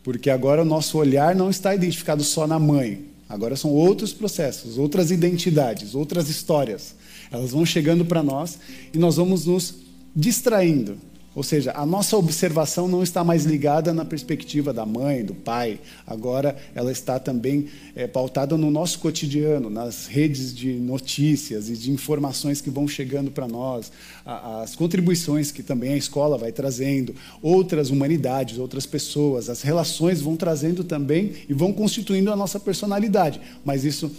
Porque 0.02 0.30
agora 0.30 0.62
o 0.62 0.64
nosso 0.64 0.98
olhar 0.98 1.32
não 1.36 1.48
está 1.48 1.72
identificado 1.72 2.24
só 2.24 2.44
na 2.44 2.58
mãe, 2.58 3.06
Agora 3.28 3.54
são 3.56 3.70
outros 3.70 4.12
processos, 4.14 4.78
outras 4.78 5.10
identidades, 5.10 5.94
outras 5.94 6.30
histórias. 6.30 6.94
Elas 7.30 7.50
vão 7.50 7.66
chegando 7.66 8.02
para 8.02 8.22
nós 8.22 8.58
e 8.92 8.96
nós 8.96 9.16
vamos 9.16 9.44
nos 9.44 9.74
distraindo 10.16 10.98
ou 11.38 11.44
seja, 11.44 11.70
a 11.76 11.86
nossa 11.86 12.16
observação 12.16 12.88
não 12.88 13.00
está 13.00 13.22
mais 13.22 13.44
ligada 13.44 13.94
na 13.94 14.04
perspectiva 14.04 14.72
da 14.72 14.84
mãe, 14.84 15.24
do 15.24 15.34
pai, 15.34 15.78
agora 16.04 16.56
ela 16.74 16.90
está 16.90 17.20
também 17.20 17.68
é, 17.94 18.08
pautada 18.08 18.56
no 18.56 18.72
nosso 18.72 18.98
cotidiano, 18.98 19.70
nas 19.70 20.08
redes 20.08 20.52
de 20.52 20.72
notícias 20.72 21.70
e 21.70 21.76
de 21.76 21.92
informações 21.92 22.60
que 22.60 22.70
vão 22.70 22.88
chegando 22.88 23.30
para 23.30 23.46
nós, 23.46 23.92
a, 24.26 24.62
as 24.62 24.74
contribuições 24.74 25.52
que 25.52 25.62
também 25.62 25.92
a 25.92 25.96
escola 25.96 26.36
vai 26.36 26.50
trazendo, 26.50 27.14
outras 27.40 27.90
humanidades, 27.90 28.58
outras 28.58 28.84
pessoas, 28.84 29.48
as 29.48 29.62
relações 29.62 30.20
vão 30.20 30.36
trazendo 30.36 30.82
também 30.82 31.34
e 31.48 31.54
vão 31.54 31.72
constituindo 31.72 32.32
a 32.32 32.36
nossa 32.36 32.58
personalidade. 32.58 33.40
Mas 33.64 33.84
isso, 33.84 34.10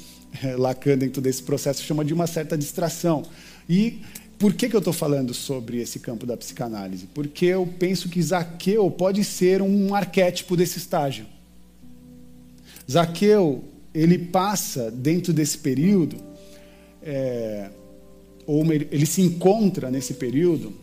é, 0.42 0.56
Lacan, 0.56 0.98
dentro 0.98 1.22
desse 1.22 1.44
processo, 1.44 1.84
chama 1.84 2.06
de 2.06 2.14
uma 2.14 2.28
certa 2.28 2.58
distração. 2.58 3.26
E 3.70 4.00
por 4.40 4.54
que, 4.54 4.70
que 4.70 4.76
eu 4.76 4.80
estou 4.80 4.94
falando 4.94 5.34
sobre 5.34 5.82
esse 5.82 6.00
campo 6.00 6.26
da 6.26 6.38
psicanálise? 6.38 7.08
Porque 7.14 7.46
eu 7.46 7.68
penso 7.78 8.08
que 8.08 8.22
Zaqueu 8.22 8.90
pode 8.90 9.22
ser 9.26 9.62
um 9.62 9.94
arquétipo 9.94 10.56
desse 10.56 10.78
estágio. 10.78 11.26
Zaqueu, 12.90 13.66
ele 13.94 14.18
passa 14.18 14.90
dentro 14.90 15.34
desse 15.34 15.58
período, 15.58 16.16
é, 17.04 17.70
ou 18.48 18.64
ele 18.72 19.06
se 19.06 19.22
encontra 19.22 19.92
nesse 19.92 20.14
período, 20.14 20.74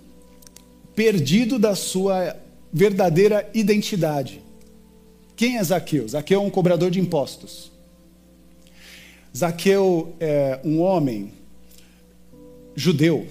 perdido 0.95 1.59
da 1.59 1.75
sua 1.75 2.37
verdadeira 2.71 3.49
identidade. 3.55 4.43
Quem 5.35 5.57
é 5.57 5.65
Zaqueu? 5.65 6.07
Zaqueu 6.07 6.43
é 6.43 6.45
um 6.45 6.51
cobrador 6.51 6.91
de 6.91 7.01
impostos. 7.01 7.73
Zaqueu 9.35 10.15
é 10.21 10.61
um 10.63 10.79
homem 10.83 11.33
judeu 12.75 13.27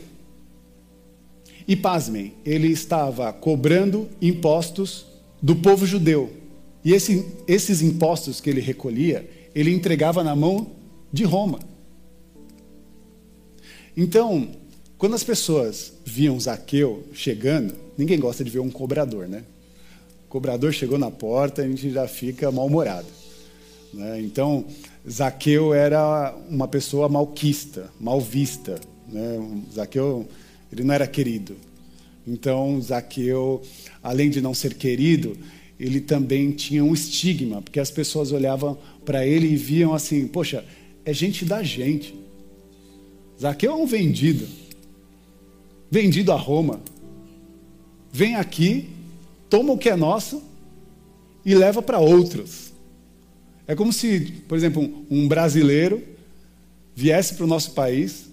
e 1.67 1.75
pasmem, 1.75 2.33
ele 2.45 2.67
estava 2.67 3.31
cobrando 3.33 4.07
impostos 4.21 5.05
do 5.41 5.55
povo 5.55 5.85
judeu. 5.85 6.31
E 6.83 6.93
esse, 6.93 7.25
esses 7.47 7.81
impostos 7.81 8.39
que 8.39 8.49
ele 8.49 8.61
recolhia, 8.61 9.27
ele 9.55 9.73
entregava 9.73 10.23
na 10.23 10.35
mão 10.35 10.71
de 11.11 11.23
Roma. 11.23 11.59
Então, 13.97 14.49
quando 14.97 15.15
as 15.15 15.23
pessoas 15.23 15.93
viam 16.05 16.39
Zaqueu 16.39 17.03
chegando, 17.13 17.73
ninguém 17.97 18.19
gosta 18.19 18.43
de 18.43 18.49
ver 18.49 18.59
um 18.59 18.69
cobrador, 18.69 19.27
né? 19.27 19.43
O 20.25 20.29
cobrador 20.29 20.73
chegou 20.73 20.97
na 20.97 21.09
porta, 21.09 21.61
a 21.61 21.67
gente 21.67 21.89
já 21.91 22.07
fica 22.07 22.51
mal-humorado. 22.51 23.07
Né? 23.93 24.21
Então, 24.21 24.65
Zaqueu 25.09 25.73
era 25.73 26.35
uma 26.49 26.67
pessoa 26.67 27.07
malquista, 27.07 27.89
mal 27.99 28.19
vista. 28.19 28.79
Né? 29.07 29.63
Zaqueu 29.73 30.27
ele 30.71 30.83
não 30.83 30.93
era 30.93 31.07
querido. 31.07 31.55
Então, 32.27 32.81
Zaqueu, 32.81 33.61
além 34.01 34.29
de 34.29 34.41
não 34.41 34.53
ser 34.53 34.73
querido, 34.73 35.37
ele 35.79 35.99
também 35.99 36.51
tinha 36.51 36.83
um 36.83 36.93
estigma, 36.93 37.61
porque 37.61 37.79
as 37.79 37.91
pessoas 37.91 38.31
olhavam 38.31 38.77
para 39.03 39.25
ele 39.25 39.47
e 39.47 39.55
viam 39.55 39.93
assim: 39.93 40.27
poxa, 40.27 40.65
é 41.03 41.13
gente 41.13 41.45
da 41.45 41.61
gente. 41.61 42.15
Zaqueu 43.39 43.71
é 43.71 43.75
um 43.75 43.85
vendido, 43.85 44.47
vendido 45.91 46.31
a 46.31 46.37
Roma. 46.37 46.81
Vem 48.11 48.35
aqui, 48.35 48.89
toma 49.49 49.73
o 49.73 49.77
que 49.77 49.89
é 49.89 49.95
nosso 49.95 50.41
e 51.45 51.53
leva 51.53 51.81
para 51.81 51.99
outros. 51.99 52.73
É 53.67 53.75
como 53.75 53.91
se, 53.91 54.33
por 54.47 54.57
exemplo, 54.57 55.05
um 55.09 55.27
brasileiro 55.27 56.01
viesse 56.95 57.33
para 57.33 57.43
o 57.43 57.47
nosso 57.47 57.71
país, 57.71 58.29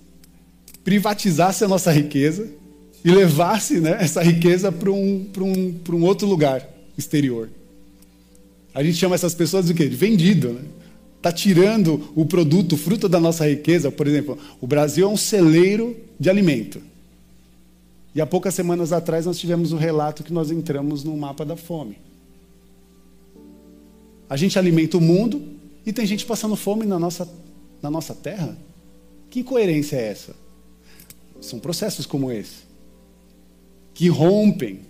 privatizasse 0.84 1.64
a 1.64 1.68
nossa 1.68 1.90
riqueza 1.90 2.48
e 3.04 3.10
levasse 3.10 3.80
né, 3.80 3.96
essa 4.00 4.22
riqueza 4.22 4.70
para 4.70 4.90
um, 4.90 5.26
um, 5.38 5.80
um 5.96 6.04
outro 6.04 6.26
lugar 6.26 6.68
exterior. 6.96 7.48
A 8.74 8.82
gente 8.82 8.96
chama 8.96 9.14
essas 9.14 9.34
pessoas 9.34 9.66
de 9.66 9.74
quê? 9.74 9.88
De 9.88 9.96
vendido. 9.96 10.54
Né? 10.54 10.62
Está 11.16 11.30
tirando 11.30 12.10
o 12.14 12.24
produto, 12.24 12.72
o 12.72 12.76
fruto 12.78 13.08
da 13.08 13.20
nossa 13.20 13.48
riqueza. 13.48 13.90
Por 13.90 14.06
exemplo, 14.06 14.38
o 14.60 14.66
Brasil 14.66 15.06
é 15.06 15.10
um 15.10 15.16
celeiro 15.16 15.96
de 16.18 16.30
alimento. 16.30 16.80
E 18.14 18.20
há 18.20 18.26
poucas 18.26 18.54
semanas 18.54 18.92
atrás 18.92 19.26
nós 19.26 19.38
tivemos 19.38 19.72
o 19.72 19.76
um 19.76 19.78
relato 19.78 20.22
que 20.22 20.32
nós 20.32 20.50
entramos 20.50 21.04
no 21.04 21.16
mapa 21.16 21.44
da 21.44 21.56
fome. 21.56 21.98
A 24.28 24.36
gente 24.36 24.58
alimenta 24.58 24.96
o 24.96 25.00
mundo 25.00 25.42
e 25.84 25.92
tem 25.92 26.06
gente 26.06 26.24
passando 26.24 26.56
fome 26.56 26.86
na 26.86 26.98
nossa, 26.98 27.28
na 27.80 27.90
nossa 27.90 28.14
terra. 28.14 28.56
Que 29.30 29.40
incoerência 29.40 29.96
é 29.96 30.08
essa? 30.08 30.34
São 31.42 31.58
processos 31.58 32.06
como 32.06 32.32
esse 32.32 32.72
que 33.94 34.08
rompem 34.08 34.80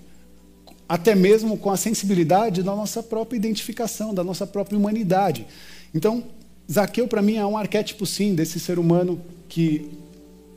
até 0.89 1.15
mesmo 1.15 1.57
com 1.57 1.71
a 1.71 1.77
sensibilidade 1.77 2.63
da 2.63 2.77
nossa 2.77 3.03
própria 3.03 3.37
identificação, 3.37 4.13
da 4.13 4.23
nossa 4.23 4.47
própria 4.47 4.79
humanidade. 4.79 5.47
Então, 5.95 6.25
Zaqueu, 6.71 7.09
para 7.09 7.23
mim, 7.23 7.37
é 7.37 7.47
um 7.47 7.57
arquétipo, 7.57 8.05
sim, 8.05 8.35
desse 8.35 8.61
ser 8.61 8.79
humano 8.79 9.21
que 9.49 9.91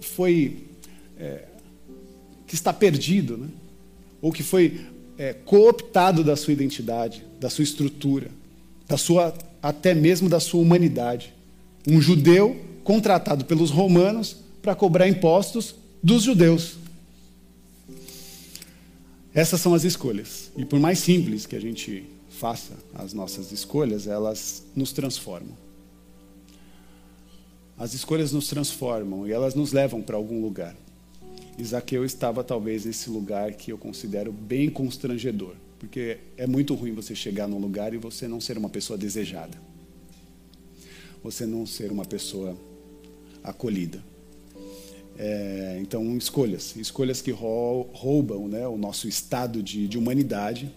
foi. 0.02 0.58
É, 1.18 1.44
que 2.46 2.54
está 2.54 2.72
perdido, 2.72 3.38
né? 3.38 3.48
ou 4.22 4.32
que 4.32 4.44
foi 4.44 4.86
é, 5.18 5.34
cooptado 5.34 6.24
da 6.24 6.36
sua 6.36 6.54
identidade, 6.54 7.26
da 7.40 7.50
sua 7.50 7.64
estrutura, 7.64 8.30
da 8.88 8.98
sua, 8.98 9.34
até 9.64 9.96
mesmo 9.96 10.30
da 10.30 10.40
sua 10.40 10.62
humanidade. 10.62 11.34
Um 11.88 12.00
judeu 12.00 12.56
contratado 12.84 13.46
pelos 13.46 13.72
romanos 13.72 14.36
para 14.62 14.76
cobrar 14.76 15.08
impostos 15.08 15.76
dos 16.06 16.22
judeus. 16.22 16.76
Essas 19.34 19.60
são 19.60 19.74
as 19.74 19.84
escolhas. 19.84 20.52
E 20.56 20.64
por 20.64 20.80
mais 20.80 21.00
simples 21.00 21.48
que 21.48 21.56
a 21.56 21.60
gente 21.60 22.06
faça 22.30 22.74
as 22.94 23.12
nossas 23.12 23.52
escolhas, 23.52 24.06
elas 24.06 24.64
nos 24.76 24.94
transformam. 24.94 25.58
As 27.76 27.96
escolhas 27.96 28.32
nos 28.32 28.48
transformam 28.48 29.28
e 29.28 29.32
elas 29.32 29.56
nos 29.56 29.74
levam 29.74 30.00
para 30.00 30.16
algum 30.16 30.44
lugar. 30.44 30.76
Isaqueu 31.58 32.06
estava 32.06 32.44
talvez 32.44 32.86
nesse 32.86 33.10
lugar 33.10 33.54
que 33.54 33.72
eu 33.72 33.78
considero 33.78 34.32
bem 34.32 34.70
constrangedor, 34.70 35.56
porque 35.80 36.20
é 36.38 36.46
muito 36.46 36.76
ruim 36.76 36.94
você 36.94 37.16
chegar 37.16 37.48
num 37.48 37.58
lugar 37.58 37.96
e 37.96 37.98
você 37.98 38.28
não 38.28 38.40
ser 38.40 38.60
uma 38.60 38.70
pessoa 38.70 38.96
desejada. 38.96 39.58
Você 41.24 41.48
não 41.48 41.66
ser 41.66 41.92
uma 41.92 42.06
pessoa 42.06 42.56
acolhida. 43.44 44.15
É, 45.18 45.78
então, 45.82 46.18
escolhas, 46.18 46.76
escolhas 46.76 47.22
que 47.22 47.32
roubam 47.32 48.48
né, 48.48 48.68
o 48.68 48.78
nosso 48.78 49.08
estado 49.08 49.64
de, 49.64 49.88
de 49.88 49.98
humanidade. 49.98 50.70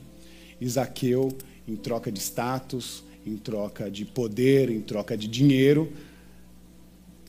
Isaqueu, 0.60 1.36
em 1.66 1.76
troca 1.76 2.10
de 2.10 2.20
status, 2.20 3.02
em 3.26 3.36
troca 3.36 3.90
de 3.90 4.04
poder, 4.04 4.70
em 4.70 4.80
troca 4.80 5.16
de 5.16 5.28
dinheiro, 5.28 5.92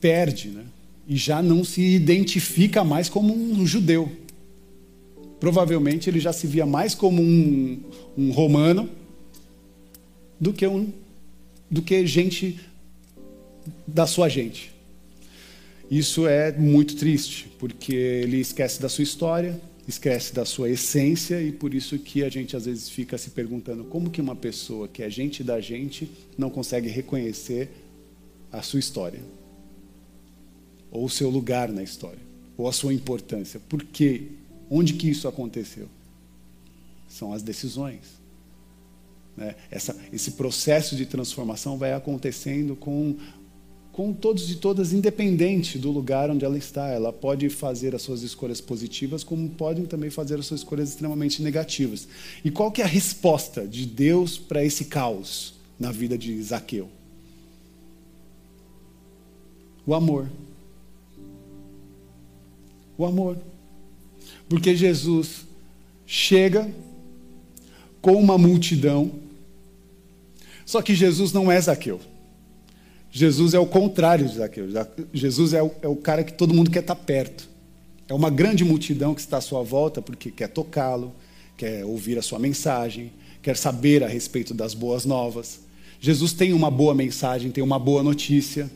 perde, 0.00 0.48
né? 0.48 0.64
E 1.06 1.16
já 1.16 1.42
não 1.42 1.64
se 1.64 1.82
identifica 1.82 2.84
mais 2.84 3.08
como 3.08 3.34
um 3.34 3.66
judeu. 3.66 4.10
Provavelmente 5.40 6.08
ele 6.08 6.20
já 6.20 6.32
se 6.32 6.46
via 6.46 6.64
mais 6.64 6.94
como 6.94 7.20
um, 7.20 7.82
um 8.16 8.30
romano 8.30 8.88
do 10.38 10.52
que 10.52 10.66
um 10.66 10.92
do 11.70 11.82
que 11.82 12.04
gente 12.06 12.58
da 13.86 14.06
sua 14.06 14.28
gente. 14.28 14.72
Isso 15.90 16.26
é 16.26 16.52
muito 16.52 16.96
triste, 16.96 17.50
porque 17.58 17.92
ele 17.92 18.38
esquece 18.38 18.80
da 18.80 18.88
sua 18.88 19.02
história, 19.02 19.60
esquece 19.88 20.32
da 20.32 20.44
sua 20.44 20.70
essência 20.70 21.42
e 21.42 21.50
por 21.50 21.74
isso 21.74 21.98
que 21.98 22.22
a 22.22 22.28
gente 22.28 22.56
às 22.56 22.66
vezes 22.66 22.88
fica 22.88 23.18
se 23.18 23.30
perguntando 23.30 23.84
como 23.84 24.08
que 24.08 24.20
uma 24.20 24.36
pessoa 24.36 24.86
que 24.86 25.02
é 25.02 25.10
gente 25.10 25.42
da 25.42 25.60
gente 25.60 26.08
não 26.38 26.48
consegue 26.48 26.88
reconhecer 26.88 27.68
a 28.52 28.62
sua 28.62 28.78
história 28.78 29.20
ou 30.90 31.04
o 31.04 31.10
seu 31.10 31.30
lugar 31.30 31.68
na 31.68 31.82
história, 31.82 32.18
ou 32.56 32.66
a 32.66 32.72
sua 32.72 32.92
importância. 32.92 33.60
Por 33.68 33.84
quê? 33.84 34.28
Onde 34.68 34.94
que 34.94 35.08
isso 35.08 35.28
aconteceu? 35.28 35.88
São 37.08 37.32
as 37.32 37.42
decisões. 37.42 38.20
Né? 39.36 39.54
Essa, 39.70 39.96
esse 40.12 40.32
processo 40.32 40.96
de 40.96 41.06
transformação 41.06 41.78
vai 41.78 41.92
acontecendo 41.92 42.74
com, 42.74 43.16
com 43.92 44.12
todos 44.12 44.50
e 44.50 44.56
todas, 44.56 44.92
independente 44.92 45.78
do 45.78 45.90
lugar 45.90 46.30
onde 46.30 46.44
ela 46.44 46.56
está. 46.56 46.88
Ela 46.88 47.12
pode 47.12 47.48
fazer 47.48 47.94
as 47.94 48.02
suas 48.02 48.22
escolhas 48.22 48.60
positivas, 48.60 49.24
como 49.24 49.48
podem 49.50 49.84
também 49.84 50.10
fazer 50.10 50.38
as 50.38 50.46
suas 50.46 50.60
escolhas 50.60 50.90
extremamente 50.90 51.42
negativas. 51.42 52.08
E 52.44 52.50
qual 52.50 52.70
que 52.70 52.82
é 52.82 52.84
a 52.84 52.88
resposta 52.88 53.66
de 53.66 53.86
Deus 53.86 54.38
para 54.38 54.64
esse 54.64 54.86
caos 54.86 55.54
na 55.78 55.90
vida 55.90 56.16
de 56.16 56.40
Zaqueu? 56.42 56.88
O 59.86 59.94
amor 59.94 60.28
o 63.00 63.06
amor. 63.06 63.38
Porque 64.48 64.76
Jesus 64.76 65.46
chega 66.06 66.70
com 68.02 68.12
uma 68.12 68.36
multidão, 68.36 69.10
só 70.66 70.82
que 70.82 70.94
Jesus 70.94 71.32
não 71.32 71.50
é 71.50 71.58
Zaqueu. 71.60 72.00
Jesus 73.10 73.54
é 73.54 73.58
o 73.58 73.66
contrário 73.66 74.26
de 74.28 74.36
Zaqueu. 74.36 74.68
Jesus 75.12 75.52
é 75.52 75.62
o, 75.62 75.70
é 75.82 75.88
o 75.88 75.96
cara 75.96 76.22
que 76.22 76.32
todo 76.32 76.54
mundo 76.54 76.70
quer 76.70 76.80
estar 76.80 76.94
perto. 76.94 77.48
É 78.08 78.14
uma 78.14 78.30
grande 78.30 78.64
multidão 78.64 79.14
que 79.14 79.20
está 79.20 79.38
à 79.38 79.40
sua 79.40 79.62
volta 79.62 80.00
porque 80.00 80.30
quer 80.30 80.48
tocá-lo, 80.48 81.12
quer 81.56 81.84
ouvir 81.84 82.18
a 82.18 82.22
sua 82.22 82.38
mensagem, 82.38 83.12
quer 83.42 83.56
saber 83.56 84.02
a 84.04 84.08
respeito 84.08 84.54
das 84.54 84.74
boas 84.74 85.04
novas. 85.04 85.60
Jesus 86.00 86.32
tem 86.32 86.52
uma 86.52 86.70
boa 86.70 86.94
mensagem, 86.94 87.50
tem 87.50 87.62
uma 87.62 87.78
boa 87.78 88.02
notícia. 88.02 88.70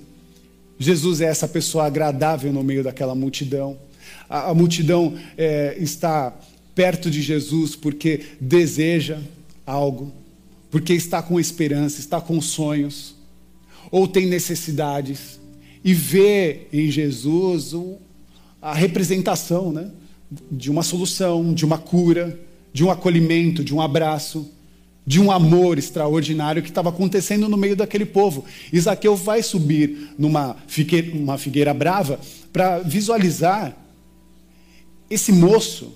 Jesus 0.78 1.20
é 1.20 1.26
essa 1.26 1.48
pessoa 1.48 1.86
agradável 1.86 2.52
no 2.52 2.62
meio 2.62 2.82
daquela 2.82 3.14
multidão 3.14 3.78
a, 4.28 4.50
a 4.50 4.54
multidão 4.54 5.14
é, 5.36 5.76
está 5.78 6.36
perto 6.74 7.10
de 7.10 7.22
Jesus 7.22 7.76
porque 7.76 8.20
deseja 8.40 9.18
algo, 9.66 10.12
porque 10.70 10.92
está 10.92 11.22
com 11.22 11.38
esperança, 11.38 12.00
está 12.00 12.20
com 12.20 12.40
sonhos, 12.40 13.13
ou 13.94 14.08
tem 14.08 14.26
necessidades, 14.26 15.38
e 15.84 15.94
vê 15.94 16.62
em 16.72 16.90
Jesus 16.90 17.76
a 18.60 18.74
representação 18.74 19.70
né, 19.70 19.88
de 20.50 20.68
uma 20.68 20.82
solução, 20.82 21.54
de 21.54 21.64
uma 21.64 21.78
cura, 21.78 22.36
de 22.72 22.82
um 22.82 22.90
acolhimento, 22.90 23.62
de 23.62 23.72
um 23.72 23.80
abraço, 23.80 24.50
de 25.06 25.20
um 25.20 25.30
amor 25.30 25.78
extraordinário 25.78 26.60
que 26.60 26.70
estava 26.70 26.88
acontecendo 26.88 27.48
no 27.48 27.56
meio 27.56 27.76
daquele 27.76 28.04
povo. 28.04 28.44
Isaqueu 28.72 29.14
vai 29.14 29.44
subir 29.44 30.12
numa 30.18 30.56
figueira, 30.66 31.16
uma 31.16 31.38
figueira 31.38 31.72
brava 31.72 32.18
para 32.52 32.80
visualizar 32.80 33.76
esse 35.08 35.30
moço 35.30 35.92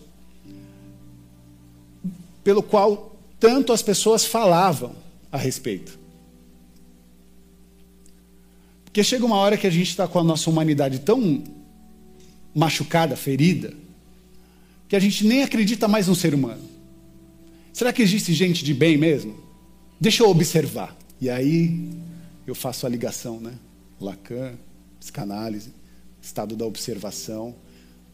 pelo 2.44 2.62
qual 2.62 3.18
tanto 3.40 3.72
as 3.72 3.82
pessoas 3.82 4.24
falavam 4.24 4.92
a 5.32 5.36
respeito. 5.36 5.98
Porque 8.88 9.04
chega 9.04 9.24
uma 9.26 9.36
hora 9.36 9.58
que 9.58 9.66
a 9.66 9.70
gente 9.70 9.90
está 9.90 10.08
com 10.08 10.18
a 10.18 10.24
nossa 10.24 10.48
humanidade 10.48 11.00
tão 11.00 11.44
machucada, 12.54 13.16
ferida, 13.16 13.74
que 14.88 14.96
a 14.96 14.98
gente 14.98 15.26
nem 15.26 15.42
acredita 15.42 15.86
mais 15.86 16.08
no 16.08 16.14
ser 16.14 16.32
humano. 16.32 16.62
Será 17.70 17.92
que 17.92 18.00
existe 18.00 18.32
gente 18.32 18.64
de 18.64 18.72
bem 18.72 18.96
mesmo? 18.96 19.36
Deixa 20.00 20.22
eu 20.22 20.30
observar. 20.30 20.96
E 21.20 21.28
aí 21.28 21.90
eu 22.46 22.54
faço 22.54 22.86
a 22.86 22.88
ligação, 22.88 23.38
né? 23.38 23.52
Lacan, 24.00 24.54
psicanálise, 24.98 25.70
estado 26.22 26.56
da 26.56 26.64
observação, 26.64 27.54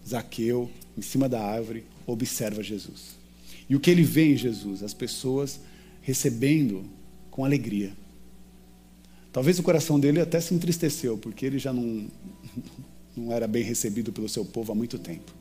Zaqueu, 0.07 0.69
em 0.99 1.03
cima 1.03 1.29
da 1.29 1.41
árvore, 1.41 1.85
observa 2.05 2.65
Jesus. 2.65 3.17
E 3.71 3.77
o 3.77 3.81
que 3.81 3.91
ele 3.91 4.03
vê 4.03 4.33
em 4.33 4.37
Jesus? 4.37 4.83
As 4.83 4.93
pessoas 4.93 5.61
recebendo 6.03 6.85
com 7.31 7.45
alegria. 7.45 7.93
Talvez 9.35 9.59
o 9.59 9.65
coração 9.65 9.99
dele 9.99 10.21
até 10.21 10.41
se 10.41 10.55
entristeceu, 10.55 11.19
porque 11.19 11.45
ele 11.45 11.59
já 11.59 11.73
não, 11.73 12.07
não 13.17 13.33
era 13.33 13.49
bem 13.49 13.65
recebido 13.65 14.13
pelo 14.13 14.29
seu 14.29 14.45
povo 14.45 14.71
há 14.71 14.77
muito 14.77 14.97
tempo. 14.97 15.33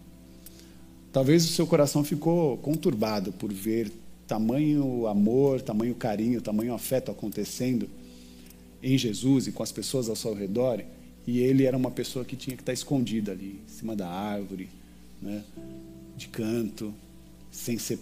Talvez 1.11 1.45
o 1.45 1.53
seu 1.53 1.67
coração 1.67 2.03
ficou 2.03 2.57
conturbado 2.57 3.31
por 3.31 3.53
ver 3.53 3.91
tamanho 4.27 5.05
amor, 5.05 5.61
tamanho 5.61 5.93
carinho, 5.93 6.41
tamanho 6.41 6.73
afeto 6.73 7.11
acontecendo 7.11 7.87
em 8.81 8.97
Jesus 8.97 9.45
e 9.45 9.51
com 9.51 9.61
as 9.61 9.71
pessoas 9.71 10.09
ao 10.09 10.15
seu 10.15 10.33
redor, 10.33 10.83
e 11.27 11.41
ele 11.41 11.65
era 11.65 11.77
uma 11.77 11.91
pessoa 11.91 12.25
que 12.25 12.35
tinha 12.35 12.55
que 12.55 12.63
estar 12.63 12.73
escondida 12.73 13.31
ali, 13.31 13.61
em 13.63 13.71
cima 13.71 13.95
da 13.95 14.09
árvore, 14.09 14.69
né, 15.21 15.43
de 16.17 16.29
canto, 16.29 16.91
sem 17.51 17.77
ser 17.77 17.99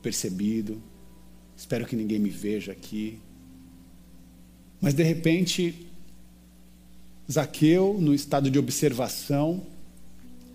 percebido. 0.00 0.80
Espero 1.56 1.84
que 1.84 1.96
ninguém 1.96 2.20
me 2.20 2.30
veja 2.30 2.70
aqui. 2.70 3.18
Mas 4.86 4.94
de 4.94 5.02
repente, 5.02 5.84
Zaqueu, 7.28 7.98
no 8.00 8.14
estado 8.14 8.48
de 8.48 8.56
observação, 8.56 9.66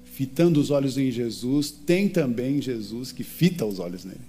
fitando 0.06 0.58
os 0.58 0.72
olhos 0.72 0.98
em 0.98 1.12
Jesus, 1.12 1.70
tem 1.70 2.08
também 2.08 2.62
Jesus 2.62 3.12
que 3.12 3.26
fita 3.26 3.66
os 3.66 3.78
olhos 3.78 4.06
nele. 4.06 4.22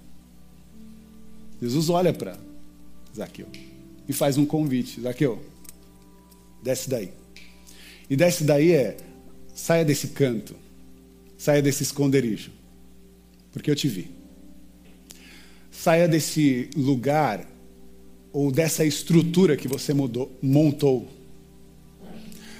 Jesus 1.61 1.87
olha 1.87 2.11
para 2.11 2.37
Zaqueu 3.15 3.47
e 4.05 4.11
faz 4.11 4.37
um 4.37 4.45
convite: 4.45 4.99
Zaqueu, 4.99 5.41
desce 6.61 6.89
daí. 6.89 7.09
E 8.09 8.17
desce 8.17 8.43
daí 8.43 8.73
é: 8.73 8.97
saia 9.55 9.85
desse 9.85 10.09
canto, 10.09 10.53
Saia 11.37 11.61
desse 11.61 11.83
esconderijo, 11.83 12.51
porque 13.53 13.71
eu 13.71 13.75
te 13.75 13.87
vi. 13.87 14.11
Saia 15.71 16.09
desse 16.09 16.69
lugar 16.75 17.52
ou 18.33 18.51
dessa 18.51 18.83
estrutura 18.83 19.55
que 19.55 19.67
você 19.67 19.93
mudou, 19.93 20.35
montou. 20.41 21.07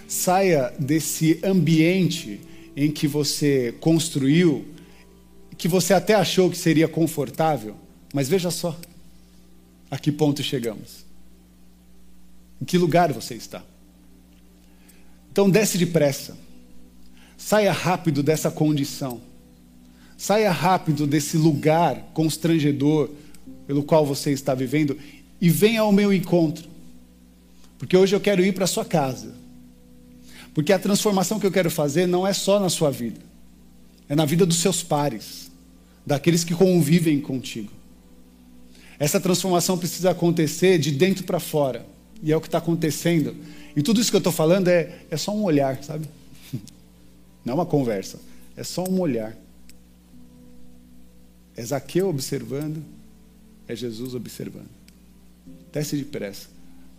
Saia 0.08 0.72
desse 0.78 1.40
ambiente 1.44 2.40
em 2.78 2.92
que 2.92 3.08
você 3.08 3.74
construiu, 3.80 4.66
que 5.58 5.68
você 5.68 5.94
até 5.94 6.14
achou 6.14 6.52
que 6.52 6.58
seria 6.58 6.88
confortável, 6.88 7.76
mas 8.14 8.30
veja 8.30 8.52
só 8.52 8.80
a 9.90 9.98
que 9.98 10.12
ponto 10.12 10.44
chegamos. 10.44 11.04
Em 12.62 12.66
que 12.66 12.78
lugar 12.78 13.12
você 13.12 13.34
está? 13.34 13.64
Então 15.32 15.50
desce 15.50 15.80
depressa. 15.80 16.38
Saia 17.36 17.72
rápido 17.72 18.22
dessa 18.22 18.52
condição. 18.52 19.20
Saia 20.16 20.52
rápido 20.52 21.08
desse 21.08 21.38
lugar 21.38 22.12
constrangedor 22.14 23.10
pelo 23.66 23.84
qual 23.84 24.06
você 24.06 24.32
está 24.32 24.54
vivendo 24.54 24.98
e 25.44 25.50
venha 25.50 25.82
ao 25.82 25.92
meu 25.92 26.14
encontro. 26.14 26.70
Porque 27.78 27.98
hoje 27.98 28.16
eu 28.16 28.22
quero 28.22 28.46
ir 28.46 28.54
para 28.54 28.64
a 28.64 28.68
sua 28.68 28.86
casa. 28.86 29.36
Porque 30.54 30.72
a 30.72 30.80
transformação 30.80 31.38
que 31.38 31.46
eu 31.46 31.52
quero 31.52 31.70
fazer 31.70 32.08
não 32.08 32.26
é 32.26 32.32
só 32.32 32.62
na 32.62 32.70
sua 32.70 32.90
vida, 32.90 33.20
é 34.08 34.16
na 34.16 34.24
vida 34.24 34.46
dos 34.46 34.60
seus 34.60 34.82
pares, 34.82 35.52
daqueles 36.06 36.46
que 36.46 36.56
convivem 36.56 37.20
contigo. 37.20 37.70
Essa 38.98 39.20
transformação 39.20 39.78
precisa 39.78 40.12
acontecer 40.12 40.78
de 40.78 40.92
dentro 40.92 41.26
para 41.26 41.42
fora, 41.42 41.86
e 42.22 42.32
é 42.32 42.38
o 42.38 42.40
que 42.40 42.48
está 42.48 42.60
acontecendo. 42.60 43.36
E 43.76 43.82
tudo 43.82 44.00
isso 44.00 44.12
que 44.12 44.16
eu 44.16 44.20
estou 44.20 44.32
falando 44.32 44.70
é, 44.70 45.00
é 45.12 45.18
só 45.18 45.36
um 45.36 45.44
olhar, 45.44 45.84
sabe? 45.84 46.08
Não 47.44 47.52
é 47.52 47.56
uma 47.56 47.66
conversa, 47.66 48.18
é 48.56 48.64
só 48.64 48.86
um 48.86 48.98
olhar. 49.02 49.36
É 51.58 51.62
Zaqueu 51.62 52.08
observando, 52.08 52.82
é 53.68 53.76
Jesus 53.76 54.16
observando. 54.16 54.83
Desce 55.74 55.98
depressa. 55.98 56.48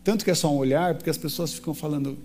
Tanto 0.02 0.24
que 0.24 0.30
é 0.30 0.34
só 0.34 0.52
um 0.52 0.56
olhar, 0.56 0.96
porque 0.96 1.08
as 1.08 1.16
pessoas 1.16 1.54
ficam 1.54 1.72
falando: 1.72 2.18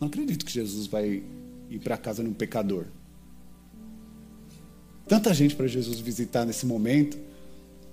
não 0.00 0.08
acredito 0.08 0.44
que 0.44 0.50
Jesus 0.50 0.88
vai 0.88 1.22
ir 1.68 1.78
para 1.78 1.96
casa 1.98 2.22
num 2.22 2.32
pecador. 2.32 2.86
Tanta 5.06 5.34
gente 5.34 5.54
para 5.54 5.66
Jesus 5.66 6.00
visitar 6.00 6.46
nesse 6.46 6.64
momento. 6.64 7.18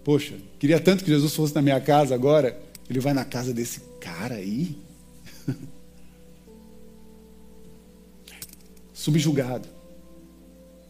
Poxa, 0.04 0.38
queria 0.58 0.80
tanto 0.80 1.04
que 1.04 1.12
Jesus 1.12 1.36
fosse 1.36 1.54
na 1.54 1.62
minha 1.62 1.82
casa 1.82 2.16
agora. 2.16 2.58
Ele 2.90 3.02
vai 3.02 3.14
na 3.14 3.26
casa 3.26 3.54
desse 3.54 3.82
cara 4.00 4.36
aí. 4.36 4.78
Subjugado 8.94 9.68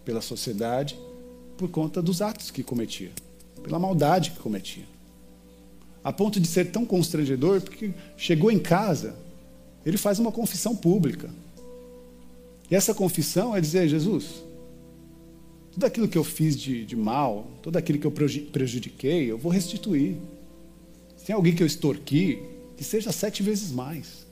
pela 0.05 0.21
sociedade 0.21 0.95
por 1.57 1.69
conta 1.69 2.01
dos 2.01 2.21
atos 2.21 2.51
que 2.51 2.61
cometia, 2.63 3.11
pela 3.63 3.79
maldade 3.79 4.31
que 4.31 4.39
cometia. 4.39 4.85
A 6.07 6.13
ponto 6.13 6.39
de 6.39 6.47
ser 6.47 6.71
tão 6.71 6.85
constrangedor, 6.85 7.59
porque 7.59 7.91
chegou 8.15 8.49
em 8.49 8.57
casa, 8.57 9.13
ele 9.85 9.97
faz 9.97 10.19
uma 10.19 10.31
confissão 10.31 10.73
pública. 10.73 11.29
E 12.71 12.75
essa 12.77 12.93
confissão 12.93 13.53
é 13.53 13.59
dizer: 13.59 13.89
Jesus, 13.89 14.41
tudo 15.69 15.85
aquilo 15.85 16.07
que 16.07 16.17
eu 16.17 16.23
fiz 16.23 16.57
de, 16.57 16.85
de 16.85 16.95
mal, 16.95 17.51
tudo 17.61 17.75
aquilo 17.75 17.99
que 17.99 18.07
eu 18.07 18.11
prejudiquei, 18.11 19.29
eu 19.29 19.37
vou 19.37 19.51
restituir. 19.51 20.15
Se 21.17 21.25
tem 21.25 21.35
alguém 21.35 21.53
que 21.53 21.61
eu 21.61 21.67
extorqui, 21.67 22.41
que 22.77 22.85
seja 22.85 23.11
sete 23.11 23.43
vezes 23.43 23.69
mais. 23.69 24.25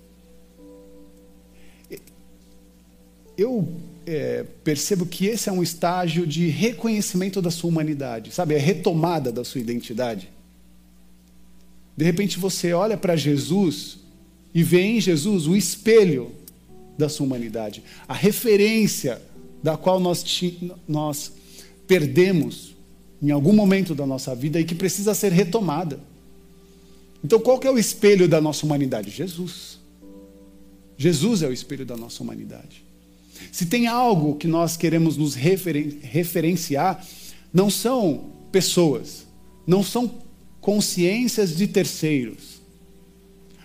Eu 3.38 3.68
é, 4.06 4.46
percebo 4.64 5.06
que 5.06 5.26
esse 5.26 5.50
é 5.50 5.52
um 5.52 5.62
estágio 5.62 6.26
de 6.26 6.48
reconhecimento 6.48 7.42
da 7.42 7.52
sua 7.52 7.70
humanidade, 7.70 8.32
sabe? 8.32 8.56
É 8.56 8.60
retomada 8.60 9.30
da 9.30 9.44
sua 9.44 9.60
identidade. 9.60 10.34
De 11.96 12.04
repente 12.04 12.38
você 12.40 12.74
olha 12.74 12.98
para 12.98 13.16
Jesus 13.16 13.98
e 14.54 14.64
vê 14.64 14.82
em 14.82 15.02
Jesus 15.02 15.48
o 15.48 15.56
espelho 15.56 16.32
da 16.98 17.10
sua 17.10 17.26
humanidade, 17.26 17.84
a 18.08 18.14
referência 18.14 19.22
da 19.62 19.76
qual 19.76 20.00
nós, 20.00 20.24
nós 20.88 21.32
perdemos 21.88 22.76
em 23.22 23.32
algum 23.32 23.54
momento 23.54 23.96
da 23.96 24.06
nossa 24.06 24.36
vida 24.36 24.60
e 24.60 24.66
que 24.66 24.76
precisa 24.76 25.14
ser 25.14 25.32
retomada. 25.32 26.00
Então, 27.24 27.40
qual 27.40 27.60
que 27.60 27.68
é 27.68 27.72
o 27.72 27.78
espelho 27.78 28.28
da 28.28 28.40
nossa 28.40 28.66
humanidade? 28.66 29.10
Jesus. 29.10 29.80
Jesus 30.98 31.42
é 31.42 31.48
o 31.48 31.54
espelho 31.54 31.86
da 31.86 31.98
nossa 31.98 32.22
humanidade. 32.22 32.84
Se 33.52 33.66
tem 33.66 33.88
algo 33.88 34.36
que 34.36 34.48
nós 34.48 34.78
queremos 34.78 35.18
nos 35.18 35.34
referen 35.34 36.00
referenciar, 36.02 37.06
não 37.54 37.70
são 37.70 38.30
pessoas, 38.52 39.26
não 39.66 39.84
são 39.84 40.08
consciências 40.66 41.56
de 41.56 41.68
terceiros, 41.68 42.60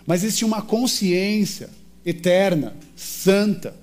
mas 0.06 0.22
existe 0.22 0.44
uma 0.44 0.60
consciência 0.60 1.70
eterna, 2.04 2.76
santa, 2.94 3.74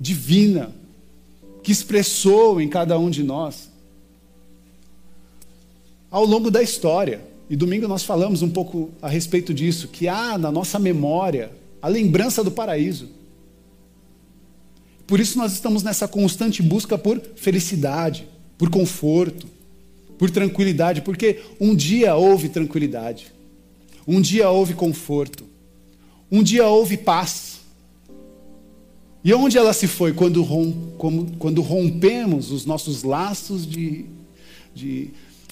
divina, 0.00 0.74
que 1.62 1.70
expressou 1.70 2.58
em 2.58 2.70
cada 2.70 2.98
um 2.98 3.10
de 3.10 3.22
nós 3.22 3.68
ao 6.10 6.24
longo 6.24 6.50
da 6.50 6.62
história. 6.62 7.22
E 7.50 7.54
domingo 7.54 7.86
nós 7.86 8.02
falamos 8.02 8.40
um 8.40 8.48
pouco 8.48 8.90
a 9.02 9.10
respeito 9.10 9.52
disso, 9.52 9.88
que 9.88 10.08
há 10.08 10.38
na 10.38 10.50
nossa 10.50 10.78
memória 10.78 11.52
a 11.82 11.88
lembrança 11.88 12.42
do 12.42 12.50
paraíso. 12.50 13.10
Por 15.06 15.20
isso 15.20 15.36
nós 15.36 15.52
estamos 15.52 15.82
nessa 15.82 16.08
constante 16.08 16.62
busca 16.62 16.96
por 16.96 17.20
felicidade, 17.36 18.26
por 18.56 18.70
conforto, 18.70 19.46
por 20.22 20.30
tranquilidade, 20.30 21.02
porque 21.02 21.42
um 21.60 21.74
dia 21.74 22.14
houve 22.14 22.48
tranquilidade. 22.48 23.32
Um 24.06 24.20
dia 24.20 24.48
houve 24.48 24.72
conforto. 24.72 25.44
Um 26.30 26.44
dia 26.44 26.64
houve 26.64 26.96
paz. 26.96 27.62
E 29.24 29.34
onde 29.34 29.58
ela 29.58 29.72
se 29.72 29.88
foi? 29.88 30.12
Quando, 30.12 30.46
quando 31.40 31.60
rompemos 31.60 32.52
os 32.52 32.64
nossos 32.64 33.02
laços 33.02 33.66
de, 33.66 34.06
de 34.72 35.10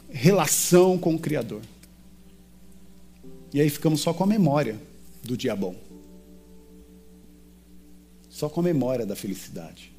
relação 0.09 0.97
com 0.97 1.17
o 1.17 1.19
Criador. 1.19 1.63
E 3.53 3.61
aí 3.61 3.69
ficamos 3.69 4.01
só 4.01 4.15
com 4.15 4.23
a 4.23 4.27
memória 4.29 4.81
do 5.25 5.37
dia 5.37 5.57
bom. 5.57 5.75
Só 8.29 8.49
com 8.49 8.61
a 8.61 8.63
memória 8.63 9.05
da 9.05 9.17
felicidade. 9.17 9.91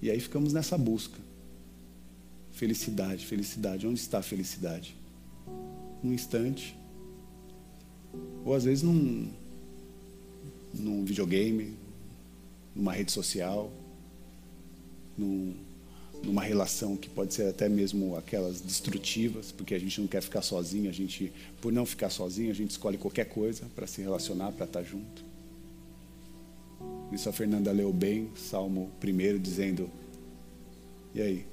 E 0.00 0.10
aí 0.10 0.18
ficamos 0.18 0.54
nessa 0.54 0.78
busca. 0.78 1.20
Felicidade, 2.60 3.24
felicidade. 3.24 3.86
Onde 3.86 3.98
está 3.98 4.18
a 4.18 4.22
felicidade? 4.22 4.94
Num 6.02 6.12
instante, 6.12 6.76
ou 8.44 8.52
às 8.52 8.64
vezes 8.64 8.82
num, 8.82 9.32
num 10.74 11.02
videogame, 11.02 11.74
numa 12.76 12.92
rede 12.92 13.12
social, 13.12 13.72
num, 15.16 15.54
numa 16.22 16.42
relação 16.42 16.98
que 16.98 17.08
pode 17.08 17.32
ser 17.32 17.48
até 17.48 17.66
mesmo 17.66 18.14
aquelas 18.14 18.60
destrutivas, 18.60 19.50
porque 19.50 19.74
a 19.74 19.78
gente 19.78 19.98
não 19.98 20.06
quer 20.06 20.20
ficar 20.20 20.42
sozinho, 20.42 20.90
a 20.90 20.92
gente, 20.92 21.32
por 21.62 21.72
não 21.72 21.86
ficar 21.86 22.10
sozinho, 22.10 22.50
a 22.50 22.54
gente 22.54 22.72
escolhe 22.72 22.98
qualquer 22.98 23.24
coisa 23.24 23.64
para 23.74 23.86
se 23.86 24.02
relacionar, 24.02 24.52
para 24.52 24.66
estar 24.66 24.82
junto. 24.82 25.24
Isso 27.10 27.26
a 27.26 27.32
Fernanda 27.32 27.72
leu 27.72 27.90
bem, 27.90 28.28
Salmo 28.36 28.90
1, 29.02 29.38
dizendo: 29.38 29.88
E 31.14 31.22
aí? 31.22 31.49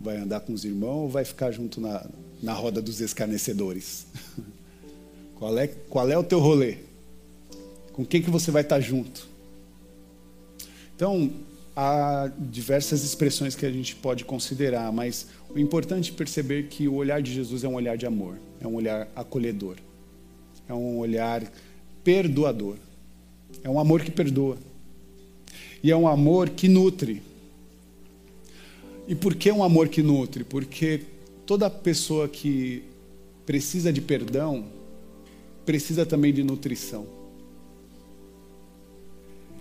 Vai 0.00 0.16
andar 0.16 0.40
com 0.40 0.52
os 0.52 0.64
irmãos 0.64 1.02
ou 1.02 1.08
vai 1.08 1.24
ficar 1.24 1.50
junto 1.50 1.80
na, 1.80 2.06
na 2.42 2.52
roda 2.52 2.82
dos 2.82 3.00
escarnecedores? 3.00 4.06
Qual 5.36 5.58
é, 5.58 5.66
qual 5.66 6.08
é 6.08 6.16
o 6.16 6.24
teu 6.24 6.40
rolê? 6.40 6.78
Com 7.92 8.06
quem 8.06 8.22
que 8.22 8.30
você 8.30 8.50
vai 8.50 8.62
estar 8.62 8.80
junto? 8.80 9.28
Então, 10.94 11.30
há 11.76 12.32
diversas 12.38 13.04
expressões 13.04 13.54
que 13.54 13.66
a 13.66 13.70
gente 13.70 13.94
pode 13.96 14.24
considerar, 14.24 14.90
mas 14.90 15.26
o 15.50 15.58
importante 15.58 16.10
é 16.10 16.14
perceber 16.14 16.68
que 16.68 16.88
o 16.88 16.94
olhar 16.94 17.20
de 17.20 17.34
Jesus 17.34 17.64
é 17.64 17.68
um 17.68 17.74
olhar 17.74 17.98
de 17.98 18.06
amor, 18.06 18.38
é 18.62 18.66
um 18.66 18.74
olhar 18.74 19.06
acolhedor, 19.14 19.76
é 20.66 20.72
um 20.72 20.96
olhar 20.96 21.42
perdoador, 22.02 22.76
é 23.62 23.68
um 23.68 23.78
amor 23.78 24.00
que 24.00 24.10
perdoa, 24.10 24.56
e 25.82 25.90
é 25.90 25.96
um 25.96 26.08
amor 26.08 26.48
que 26.48 26.66
nutre. 26.66 27.22
E 29.08 29.14
por 29.14 29.34
que 29.34 29.50
um 29.52 29.62
amor 29.62 29.88
que 29.88 30.02
nutre? 30.02 30.42
Porque 30.42 31.02
toda 31.44 31.70
pessoa 31.70 32.28
que 32.28 32.82
precisa 33.44 33.92
de 33.92 34.00
perdão, 34.00 34.66
precisa 35.64 36.04
também 36.04 36.32
de 36.32 36.42
nutrição. 36.42 37.06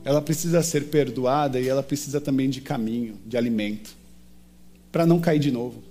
Ela 0.04 0.22
precisa 0.22 0.62
ser 0.64 0.86
perdoada 0.86 1.60
e 1.60 1.68
ela 1.68 1.84
precisa 1.84 2.20
também 2.20 2.50
de 2.50 2.62
caminho, 2.62 3.18
de 3.26 3.38
alimento, 3.38 3.96
para 4.92 5.06
não 5.06 5.20
cair 5.20 5.40
de 5.40 5.52
novo 5.52 5.82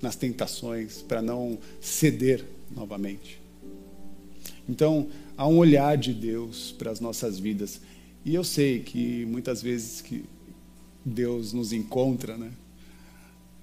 nas 0.00 0.16
tentações, 0.16 1.00
para 1.02 1.22
não 1.22 1.58
ceder 1.80 2.44
novamente. 2.74 3.40
Então, 4.68 5.08
há 5.36 5.46
um 5.46 5.58
olhar 5.58 5.96
de 5.96 6.12
Deus 6.12 6.72
para 6.72 6.90
as 6.90 7.00
nossas 7.00 7.38
vidas. 7.38 7.80
E 8.24 8.34
eu 8.34 8.42
sei 8.42 8.80
que 8.80 9.24
muitas 9.26 9.62
vezes 9.62 10.00
que 10.00 10.24
Deus 11.04 11.52
nos 11.52 11.72
encontra, 11.72 12.36
né? 12.36 12.52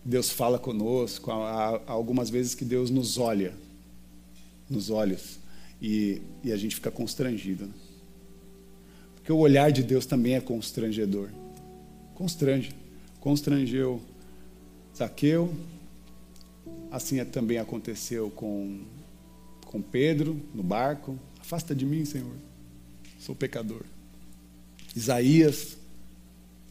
Deus 0.03 0.29
fala 0.29 0.57
conosco, 0.57 1.31
há 1.31 1.81
algumas 1.85 2.29
vezes 2.29 2.55
que 2.55 2.65
Deus 2.65 2.89
nos 2.89 3.17
olha 3.17 3.53
nos 4.69 4.89
olhos 4.89 5.39
e, 5.81 6.21
e 6.43 6.51
a 6.51 6.57
gente 6.57 6.75
fica 6.75 6.91
constrangido. 6.91 7.65
Né? 7.65 7.73
Porque 9.15 9.31
o 9.31 9.37
olhar 9.37 9.71
de 9.71 9.81
Deus 9.81 10.05
também 10.05 10.35
é 10.35 10.41
constrangedor. 10.41 11.29
Constrange. 12.13 12.71
Constrangeu 13.19 14.01
Zaqueu. 14.95 15.53
Assim 16.91 17.19
é, 17.19 17.25
também 17.25 17.57
aconteceu 17.57 18.29
com, 18.29 18.81
com 19.65 19.81
Pedro 19.81 20.39
no 20.53 20.61
barco: 20.63 21.17
Afasta 21.39 21.73
de 21.73 21.85
mim, 21.85 22.05
Senhor, 22.05 22.35
sou 23.19 23.35
pecador. 23.35 23.83
Isaías: 24.95 25.77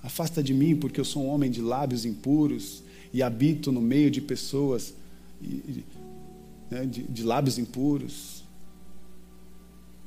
Afasta 0.02 0.42
de 0.42 0.54
mim, 0.54 0.76
porque 0.76 1.00
eu 1.00 1.04
sou 1.04 1.24
um 1.24 1.28
homem 1.28 1.50
de 1.50 1.60
lábios 1.60 2.04
impuros 2.04 2.82
e 3.12 3.22
habito 3.22 3.72
no 3.72 3.80
meio 3.80 4.10
de 4.10 4.20
pessoas 4.20 4.94
né, 6.70 6.86
de, 6.86 7.02
de 7.02 7.22
lábios 7.22 7.58
impuros. 7.58 8.44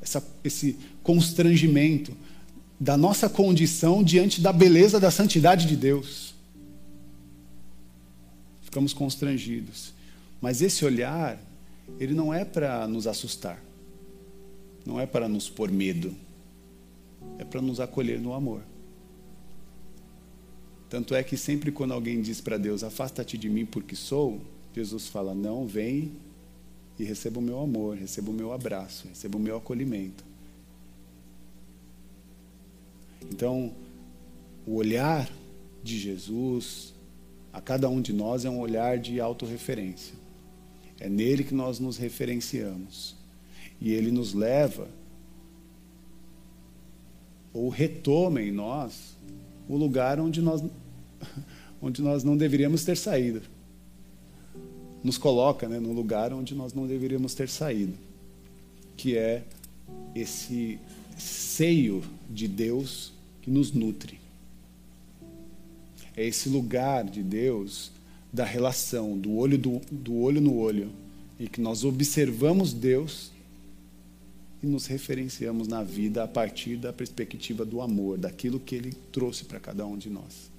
Essa, 0.02 0.26
esse 0.44 0.78
constrangimento 1.04 2.16
da 2.80 2.98
nossa 2.98 3.30
condição 3.30 4.04
diante 4.04 4.42
da 4.42 4.52
beleza 4.52 5.00
da 5.00 5.12
santidade 5.12 5.68
de 5.68 5.76
Deus. 5.76 6.34
Ficamos 8.64 8.94
constrangidos. 8.94 9.94
Mas 10.42 10.64
esse 10.64 10.84
olhar, 10.84 11.40
ele 12.00 12.16
não 12.16 12.34
é 12.34 12.44
para 12.44 12.88
nos 12.88 13.06
assustar, 13.06 13.64
não 14.84 15.00
é 15.00 15.06
para 15.06 15.30
nos 15.30 15.48
pôr 15.48 15.70
medo, 15.70 16.16
é 17.38 17.44
para 17.44 17.62
nos 17.62 17.80
acolher 17.80 18.20
no 18.20 18.34
amor. 18.34 18.64
Tanto 20.92 21.16
é 21.16 21.24
que 21.24 21.38
sempre 21.38 21.72
quando 21.72 21.94
alguém 21.94 22.22
diz 22.22 22.42
para 22.42 22.58
Deus, 22.58 22.84
afasta-te 22.84 23.38
de 23.38 23.50
mim 23.50 23.66
porque 23.66 23.96
sou, 23.96 24.42
Jesus 24.76 25.08
fala, 25.08 25.34
não, 25.34 25.66
vem 25.66 26.12
e 27.00 27.06
receba 27.06 27.40
o 27.40 27.42
meu 27.42 27.62
amor, 27.62 27.96
receba 27.96 28.30
o 28.30 28.34
meu 28.34 28.52
abraço, 28.52 29.08
receba 29.08 29.38
o 29.38 29.40
meu 29.40 29.56
acolhimento. 29.56 30.22
Então, 33.32 33.72
o 34.68 34.76
olhar 34.76 35.32
de 35.82 35.98
Jesus 35.98 36.94
a 37.54 37.62
cada 37.62 37.88
um 37.88 38.02
de 38.02 38.12
nós 38.12 38.44
é 38.44 38.50
um 38.50 38.60
olhar 38.60 38.98
de 38.98 39.22
autorreferência. 39.22 40.14
É 41.00 41.08
nele 41.08 41.46
que 41.46 41.54
nós 41.54 41.80
nos 41.80 41.96
referenciamos. 41.96 43.16
E 43.80 43.94
ele 43.94 44.12
nos 44.12 44.34
leva 44.34 44.90
ou 47.54 47.70
retoma 47.70 48.42
em 48.42 48.52
nós 48.52 49.16
o 49.72 49.78
lugar 49.78 50.20
onde 50.20 50.42
nós, 50.42 50.62
onde 51.82 52.02
nós 52.02 52.24
não 52.24 52.38
deveríamos 52.38 52.84
ter 52.84 52.98
saído. 52.98 53.42
Nos 55.04 55.18
coloca 55.18 55.68
né, 55.68 55.80
no 55.80 55.94
lugar 55.94 56.32
onde 56.32 56.54
nós 56.54 56.74
não 56.74 56.86
deveríamos 56.86 57.34
ter 57.34 57.50
saído, 57.50 57.94
que 58.96 59.18
é 59.18 59.44
esse 60.14 60.80
seio 61.18 62.04
de 62.30 62.48
Deus 62.48 63.12
que 63.42 63.50
nos 63.50 63.72
nutre. 63.72 64.20
É 66.16 66.26
esse 66.26 66.50
lugar 66.50 67.04
de 67.04 67.24
Deus 67.24 67.92
da 68.32 68.46
relação, 68.46 69.18
do 69.18 69.36
olho, 69.36 69.58
do, 69.58 69.82
do 69.92 70.16
olho 70.18 70.40
no 70.40 70.58
olho, 70.58 70.90
e 71.40 71.48
que 71.48 71.60
nós 71.60 71.84
observamos 71.84 72.74
Deus 72.74 73.32
e 74.62 74.68
nos 74.68 74.86
referenciamos 74.86 75.68
na 75.68 75.84
vida 75.84 76.24
a 76.24 76.28
partir 76.28 76.78
da 76.78 76.94
perspectiva 76.94 77.66
do 77.66 77.82
amor, 77.82 78.18
daquilo 78.18 78.60
que 78.60 78.76
Ele 78.76 78.94
trouxe 79.12 79.44
para 79.46 79.60
cada 79.60 79.86
um 79.86 79.98
de 79.98 80.10
nós. 80.10 80.51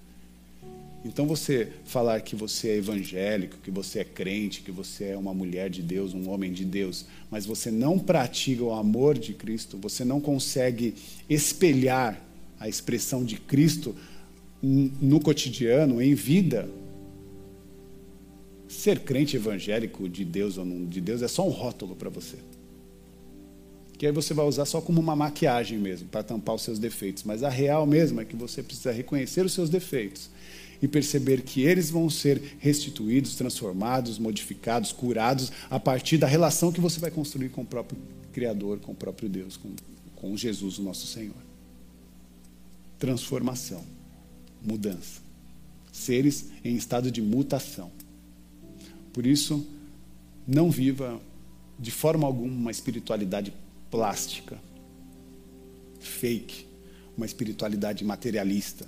Então 1.04 1.26
você 1.26 1.68
falar 1.84 2.20
que 2.20 2.36
você 2.36 2.68
é 2.68 2.76
evangélico, 2.76 3.56
que 3.58 3.70
você 3.70 4.00
é 4.00 4.04
crente, 4.04 4.62
que 4.62 4.70
você 4.70 5.06
é 5.06 5.18
uma 5.18 5.34
mulher 5.34 5.68
de 5.68 5.82
Deus, 5.82 6.14
um 6.14 6.30
homem 6.30 6.52
de 6.52 6.64
Deus, 6.64 7.06
mas 7.30 7.44
você 7.44 7.70
não 7.70 7.98
pratica 7.98 8.62
o 8.62 8.72
amor 8.72 9.18
de 9.18 9.34
Cristo, 9.34 9.76
você 9.76 10.04
não 10.04 10.20
consegue 10.20 10.94
espelhar 11.28 12.20
a 12.58 12.68
expressão 12.68 13.24
de 13.24 13.36
Cristo 13.36 13.96
no 14.62 15.18
cotidiano, 15.18 16.00
em 16.00 16.14
vida, 16.14 16.68
ser 18.68 19.00
crente 19.00 19.36
evangélico 19.36 20.08
de 20.08 20.24
Deus 20.24 20.56
ou 20.56 20.64
não 20.64 20.84
de 20.86 21.00
Deus 21.00 21.20
é 21.20 21.28
só 21.28 21.44
um 21.46 21.50
rótulo 21.50 21.96
para 21.96 22.08
você. 22.08 22.36
Que 23.98 24.06
aí 24.06 24.12
você 24.12 24.32
vai 24.32 24.46
usar 24.46 24.64
só 24.64 24.80
como 24.80 25.00
uma 25.00 25.16
maquiagem 25.16 25.78
mesmo, 25.78 26.08
para 26.08 26.22
tampar 26.22 26.54
os 26.54 26.62
seus 26.62 26.78
defeitos. 26.78 27.22
Mas 27.24 27.42
a 27.42 27.48
real 27.48 27.86
mesmo 27.86 28.20
é 28.20 28.24
que 28.24 28.34
você 28.34 28.62
precisa 28.62 28.90
reconhecer 28.90 29.44
os 29.44 29.52
seus 29.52 29.68
defeitos 29.68 30.30
e 30.82 30.88
perceber 30.88 31.42
que 31.42 31.62
eles 31.62 31.88
vão 31.88 32.10
ser 32.10 32.56
restituídos, 32.58 33.36
transformados, 33.36 34.18
modificados, 34.18 34.92
curados 34.92 35.50
a 35.70 35.78
partir 35.78 36.18
da 36.18 36.26
relação 36.26 36.72
que 36.72 36.80
você 36.80 36.98
vai 36.98 37.10
construir 37.10 37.48
com 37.48 37.62
o 37.62 37.66
próprio 37.66 37.98
Criador, 38.32 38.80
com 38.80 38.92
o 38.92 38.96
próprio 38.96 39.28
Deus, 39.28 39.56
com, 39.56 39.70
com 40.16 40.36
Jesus, 40.36 40.78
o 40.78 40.82
nosso 40.82 41.06
Senhor 41.06 41.52
transformação, 43.02 43.84
mudança. 44.64 45.20
Seres 45.90 46.50
em 46.64 46.76
estado 46.76 47.10
de 47.10 47.20
mutação. 47.20 47.90
Por 49.12 49.26
isso, 49.26 49.66
não 50.46 50.70
viva 50.70 51.20
de 51.76 51.90
forma 51.90 52.28
alguma 52.28 52.54
uma 52.54 52.70
espiritualidade 52.70 53.52
plástica, 53.90 54.56
fake, 55.98 56.64
uma 57.16 57.26
espiritualidade 57.26 58.04
materialista. 58.04 58.86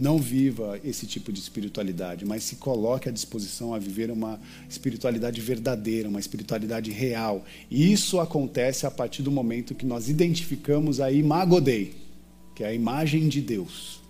Não 0.00 0.16
viva 0.16 0.80
esse 0.82 1.06
tipo 1.06 1.30
de 1.30 1.40
espiritualidade, 1.40 2.24
mas 2.24 2.42
se 2.42 2.56
coloque 2.56 3.06
à 3.06 3.12
disposição 3.12 3.74
a 3.74 3.78
viver 3.78 4.10
uma 4.10 4.40
espiritualidade 4.66 5.38
verdadeira, 5.42 6.08
uma 6.08 6.18
espiritualidade 6.18 6.90
real. 6.90 7.44
E 7.70 7.92
isso 7.92 8.18
acontece 8.18 8.86
a 8.86 8.90
partir 8.90 9.22
do 9.22 9.30
momento 9.30 9.74
que 9.74 9.84
nós 9.84 10.08
identificamos 10.08 11.00
a 11.00 11.12
que 12.54 12.64
é 12.64 12.68
a 12.68 12.72
imagem 12.72 13.28
de 13.28 13.42
Deus. 13.42 14.00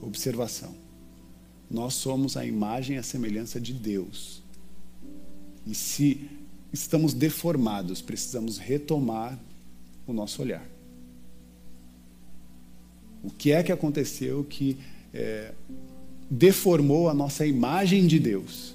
Observação. 0.00 0.72
Nós 1.68 1.94
somos 1.94 2.36
a 2.36 2.46
imagem 2.46 2.94
e 2.94 2.98
a 3.00 3.02
semelhança 3.02 3.60
de 3.60 3.72
Deus. 3.72 4.44
E 5.66 5.74
se 5.74 6.30
estamos 6.72 7.12
deformados, 7.12 8.00
precisamos 8.00 8.58
retomar 8.58 9.36
o 10.06 10.12
nosso 10.12 10.40
olhar. 10.40 10.71
O 13.22 13.30
que 13.30 13.52
é 13.52 13.62
que 13.62 13.70
aconteceu 13.70 14.44
que 14.44 14.78
é, 15.12 15.52
deformou 16.30 17.08
a 17.08 17.14
nossa 17.14 17.46
imagem 17.46 18.06
de 18.06 18.18
Deus? 18.18 18.74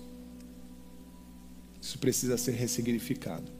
Isso 1.81 1.99
precisa 1.99 2.37
ser 2.37 2.51
ressignificado. 2.51 3.51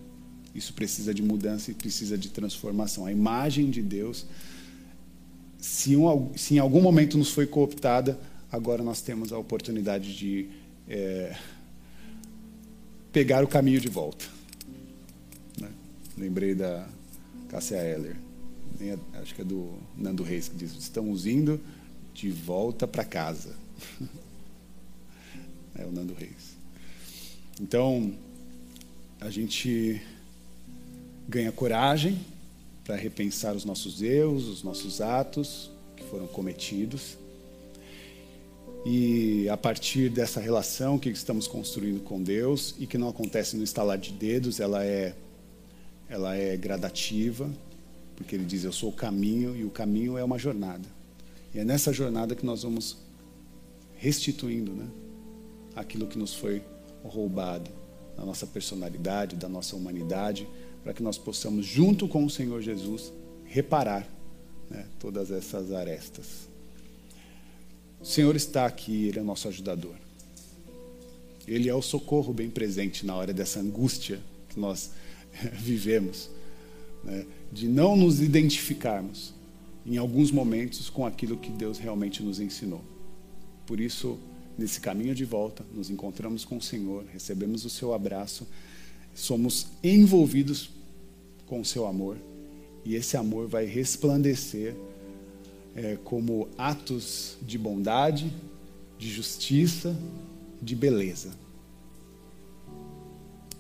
Isso 0.56 0.74
precisa 0.74 1.14
de 1.14 1.22
mudança 1.22 1.72
e 1.72 1.74
precisa 1.74 2.18
de 2.18 2.30
transformação. 2.30 3.06
A 3.06 3.12
imagem 3.12 3.70
de 3.70 3.82
Deus 3.82 4.26
se, 5.60 5.96
um, 5.96 6.36
se 6.36 6.56
em 6.56 6.60
algum 6.60 6.82
momento 6.82 7.18
nos 7.18 7.32
foi 7.32 7.46
cooptada, 7.48 8.18
agora 8.52 8.84
nós 8.84 9.02
temos 9.02 9.32
a 9.32 9.38
oportunidade 9.38 10.16
de 10.16 10.50
é, 10.88 11.36
pegar 13.12 13.44
o 13.44 13.48
caminho 13.48 13.80
de 13.80 13.90
volta. 13.90 14.26
Né? 15.60 15.70
Lembrei 16.18 16.54
da 16.56 16.88
Cássia 17.50 17.78
Eller, 17.78 18.16
acho 19.22 19.36
que 19.36 19.42
é 19.42 19.46
do 19.46 19.78
Nando 19.96 20.24
Reis, 20.24 20.48
que 20.48 20.56
diz: 20.56 20.72
estamos 20.74 21.26
indo 21.26 21.60
de 22.14 22.30
volta 22.32 22.88
para 22.88 23.04
casa. 23.04 23.56
é 25.76 25.86
o 25.86 25.92
Nando 25.92 26.14
Reis. 26.14 26.56
Então, 27.60 28.14
a 29.20 29.30
gente 29.30 30.02
ganha 31.28 31.52
coragem 31.52 32.20
para 32.84 32.96
repensar 32.96 33.56
os 33.56 33.66
nossos 33.66 34.02
erros, 34.02 34.48
os 34.48 34.64
nossos 34.64 35.02
atos 35.02 35.70
que 35.96 36.04
foram 36.04 36.28
cometidos. 36.28 37.18
E 38.86 39.50
a 39.50 39.58
partir 39.58 40.10
dessa 40.10 40.40
relação 40.40 40.98
que 40.98 41.10
estamos 41.10 41.48
construindo 41.48 42.02
com 42.04 42.22
Deus 42.22 42.74
e 42.80 42.88
que 42.88 42.98
não 42.98 43.10
acontece 43.10 43.58
no 43.58 43.64
estalar 43.64 43.98
de 43.98 44.14
dedos, 44.14 44.60
ela 44.60 44.86
é 44.86 45.14
ela 46.10 46.38
é 46.38 46.56
gradativa, 46.56 47.50
porque 48.18 48.36
ele 48.36 48.44
diz 48.44 48.64
eu 48.64 48.74
sou 48.74 48.90
o 48.90 48.94
caminho 48.94 49.56
e 49.56 49.64
o 49.64 49.70
caminho 49.70 50.18
é 50.18 50.24
uma 50.24 50.38
jornada. 50.38 50.90
E 51.54 51.60
é 51.60 51.64
nessa 51.64 51.94
jornada 51.94 52.36
que 52.36 52.46
nós 52.46 52.64
vamos 52.64 52.98
restituindo, 53.96 54.74
né, 54.74 54.88
aquilo 55.76 56.08
que 56.08 56.18
nos 56.18 56.34
foi 56.34 56.62
roubado 57.04 57.72
da 58.18 58.26
nossa 58.26 58.46
personalidade, 58.48 59.36
da 59.36 59.48
nossa 59.48 59.76
humanidade, 59.76 60.48
para 60.84 60.94
que 60.94 61.04
nós 61.04 61.18
possamos, 61.18 61.66
junto 61.66 62.08
com 62.08 62.26
o 62.26 62.30
Senhor 62.30 62.62
Jesus, 62.62 63.14
reparar 63.46 64.08
né, 64.70 64.86
todas 65.00 65.32
essas 65.32 65.72
arestas. 65.72 66.50
O 68.02 68.06
Senhor 68.06 68.36
está 68.36 68.66
aqui, 68.66 69.08
Ele 69.08 69.20
é 69.20 69.24
nosso 69.24 69.48
ajudador. 69.48 69.96
Ele 71.48 71.70
é 71.70 71.74
o 71.74 71.82
socorro 71.82 72.34
bem 72.34 72.50
presente 72.50 73.06
na 73.06 73.16
hora 73.16 73.34
dessa 73.34 73.60
angústia 73.60 74.20
que 74.50 74.60
nós 74.60 74.92
vivemos, 75.54 76.30
né, 77.04 77.26
de 77.52 77.68
não 77.68 77.96
nos 77.96 78.22
identificarmos 78.22 79.34
em 79.86 79.98
alguns 79.98 80.32
momentos 80.32 80.90
com 80.90 81.06
aquilo 81.06 81.38
que 81.38 81.50
Deus 81.50 81.78
realmente 81.78 82.22
nos 82.22 82.40
ensinou. 82.40 82.82
Por 83.66 83.80
isso, 83.80 84.20
nesse 84.58 84.82
caminho 84.82 85.16
de 85.16 85.24
volta, 85.24 85.66
nos 85.74 85.90
encontramos 85.90 86.44
com 86.44 86.58
o 86.58 86.62
Senhor, 86.62 87.06
recebemos 87.12 87.64
o 87.64 87.70
seu 87.70 87.94
abraço, 87.94 88.46
somos 89.16 89.68
envolvidos 89.84 90.70
com 91.46 91.62
o 91.62 91.66
seu 91.66 91.88
amor. 91.88 92.18
E 92.86 92.96
esse 92.96 93.18
amor 93.18 93.48
vai 93.48 93.66
resplandecer 93.66 94.76
é, 95.76 95.98
como 96.04 96.48
atos 96.58 97.38
de 97.42 97.58
bondade, 97.58 98.32
de 98.98 99.10
justiça, 99.10 99.98
de 100.62 100.76
beleza. 100.76 101.32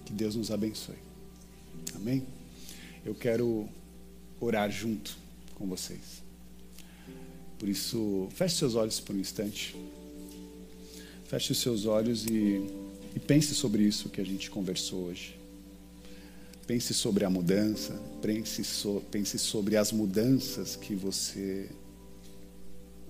Que 0.06 0.14
Deus 0.14 0.36
nos 0.36 0.50
abençoe. 0.50 0.96
Amém? 1.96 2.24
Eu 3.08 3.16
quero 3.16 3.70
orar 4.38 4.70
junto 4.70 5.18
com 5.56 5.66
vocês. 5.66 6.22
Por 7.58 7.70
isso, 7.70 8.28
feche 8.32 8.58
seus 8.58 8.76
olhos 8.76 9.00
por 9.00 9.16
um 9.16 9.20
instante. 9.20 9.74
Feche 11.26 11.54
os 11.54 11.58
seus 11.60 11.86
olhos 11.86 12.26
e, 12.26 12.62
e 13.16 13.20
pense 13.26 13.56
sobre 13.56 13.84
isso 13.84 14.10
que 14.10 14.20
a 14.20 14.26
gente 14.26 14.50
conversou 14.50 15.06
hoje. 15.06 15.40
Pense 16.68 16.94
sobre 16.94 17.24
a 17.24 17.30
mudança, 17.30 17.98
pense, 18.22 18.62
so, 18.66 19.02
pense 19.10 19.40
sobre 19.40 19.78
as 19.78 19.94
mudanças 19.94 20.76
que 20.76 20.94
você 20.94 21.70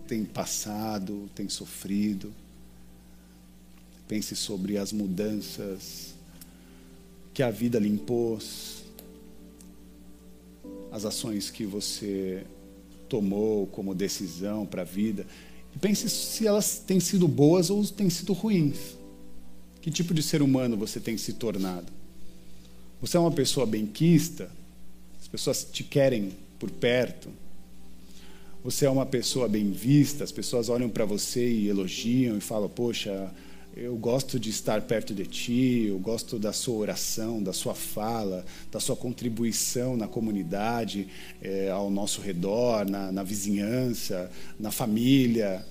tem 0.08 0.24
passado, 0.24 1.28
tem 1.34 1.50
sofrido. 1.50 2.32
Pense 4.08 4.36
sobre 4.36 4.78
as 4.78 4.94
mudanças 4.94 6.14
que 7.34 7.42
a 7.42 7.50
vida 7.50 7.80
lhe 7.80 7.90
impôs, 7.90 8.77
as 10.92 11.06
ações 11.06 11.50
que 11.50 11.66
você 11.66 12.46
tomou 13.08 13.68
como 13.68 13.96
decisão 13.96 14.66
para 14.66 14.82
a 14.82 14.86
vida. 14.86 15.26
E 15.76 15.80
pense 15.80 16.10
se 16.10 16.48
elas 16.48 16.80
têm 16.80 17.00
sido 17.00 17.28
boas 17.28 17.70
ou 17.70 17.86
têm 17.86 18.10
sido 18.10 18.34
ruins. 18.34 18.98
Que 19.82 19.92
tipo 19.92 20.14
de 20.14 20.22
ser 20.22 20.42
humano 20.42 20.76
você 20.76 21.00
tem 21.00 21.18
se 21.18 21.34
tornado? 21.34 21.92
Você 23.00 23.16
é 23.16 23.20
uma 23.20 23.32
pessoa 23.32 23.66
benquista? 23.66 24.50
As 25.20 25.28
pessoas 25.28 25.68
te 25.72 25.84
querem 25.84 26.34
por 26.60 26.70
perto? 26.72 27.30
Você 28.64 28.86
é 28.86 28.90
uma 28.90 29.06
pessoa 29.06 29.48
bem 29.48 29.72
vista? 29.72 30.24
As 30.24 30.32
pessoas 30.32 30.68
olham 30.68 30.90
para 30.90 31.06
você 31.06 31.48
e 31.48 31.68
elogiam 31.68 32.38
e 32.38 32.42
falam: 32.42 32.68
Poxa, 32.68 33.32
eu 33.80 33.96
gosto 33.96 34.40
de 34.40 34.50
estar 34.50 34.82
perto 34.82 35.14
de 35.14 35.24
ti, 35.28 35.86
eu 35.90 36.00
gosto 36.00 36.40
da 36.40 36.52
sua 36.52 36.76
oração, 36.78 37.44
da 37.44 37.54
sua 37.54 37.76
fala, 37.76 38.44
da 38.72 38.80
sua 38.80 38.96
contribuição 38.96 39.96
na 39.96 40.08
comunidade, 40.08 41.08
é, 41.40 41.70
ao 41.70 41.92
nosso 41.92 42.20
redor, 42.20 42.90
na, 42.90 43.12
na 43.12 43.22
vizinhança, 43.22 44.32
na 44.60 44.72
família. 44.72 45.64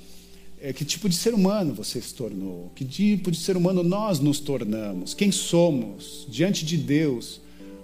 É, 0.60 0.72
que 0.72 0.84
tipo 0.84 1.08
de 1.08 1.16
ser 1.16 1.34
humano 1.34 1.74
você 1.74 2.00
se 2.00 2.14
tornou? 2.14 2.70
Que 2.76 2.84
tipo 2.84 3.28
de 3.28 3.38
ser 3.38 3.56
humano 3.56 3.82
nós 3.82 4.20
nos 4.20 4.38
tornamos? 4.38 5.12
Quem 5.12 5.32
somos 5.32 6.28
diante 6.30 6.64
de 6.64 6.76
Deus? 6.76 7.40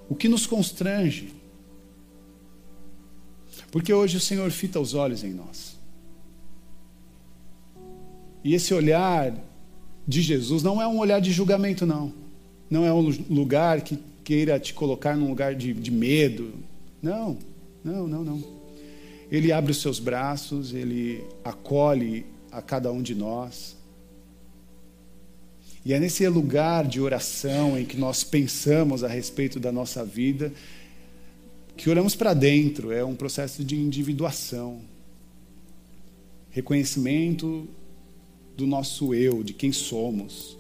O 0.09 0.15
que 0.15 0.29
nos 0.29 0.47
constrange? 0.47 1.35
Porque 3.73 3.93
hoje 3.93 4.19
o 4.19 4.21
Senhor 4.21 4.49
fita 4.53 4.79
os 4.79 4.95
olhos 4.95 5.25
em 5.25 5.33
nós. 5.33 5.77
E 8.45 8.55
esse 8.55 8.73
olhar 8.73 9.52
de 10.07 10.21
Jesus 10.21 10.63
não 10.63 10.81
é 10.81 10.87
um 10.87 10.99
olhar 10.99 11.21
de 11.21 11.33
julgamento, 11.33 11.87
não. 11.87 12.13
Não 12.69 12.85
é 12.85 12.93
um 12.93 13.01
lugar 13.31 13.83
que 13.83 13.99
queira 14.25 14.59
te 14.59 14.73
colocar 14.75 15.17
num 15.17 15.29
lugar 15.29 15.55
de, 15.55 15.73
de 15.73 15.91
medo. 15.91 16.55
Não, 17.03 17.39
não, 17.85 18.07
não, 18.07 18.25
não. 18.25 18.45
Ele 19.31 19.53
abre 19.53 19.73
os 19.73 19.81
seus 19.81 19.99
braços, 19.99 20.73
ele 20.75 21.25
acolhe 21.45 22.27
a 22.51 22.61
cada 22.61 22.91
um 22.93 23.03
de 23.03 23.15
nós. 23.15 23.77
E 25.85 25.93
é 25.93 25.99
nesse 25.99 26.27
lugar 26.29 26.87
de 26.87 27.01
oração 27.01 27.79
em 27.79 27.85
que 27.85 27.97
nós 27.97 28.23
pensamos 28.23 29.03
a 29.03 29.09
respeito 29.09 29.59
da 29.59 29.73
nossa 29.73 30.05
vida, 30.05 30.53
que 31.77 31.91
olhamos 31.91 32.15
para 32.15 32.35
dentro, 32.35 32.93
é 32.93 33.05
um 33.05 33.17
processo 33.17 33.65
de 33.65 33.75
individuação, 33.77 34.81
reconhecimento 36.51 37.67
do 38.57 38.67
nosso 38.67 39.15
eu, 39.15 39.43
de 39.43 39.53
quem 39.53 39.73
somos. 39.73 40.57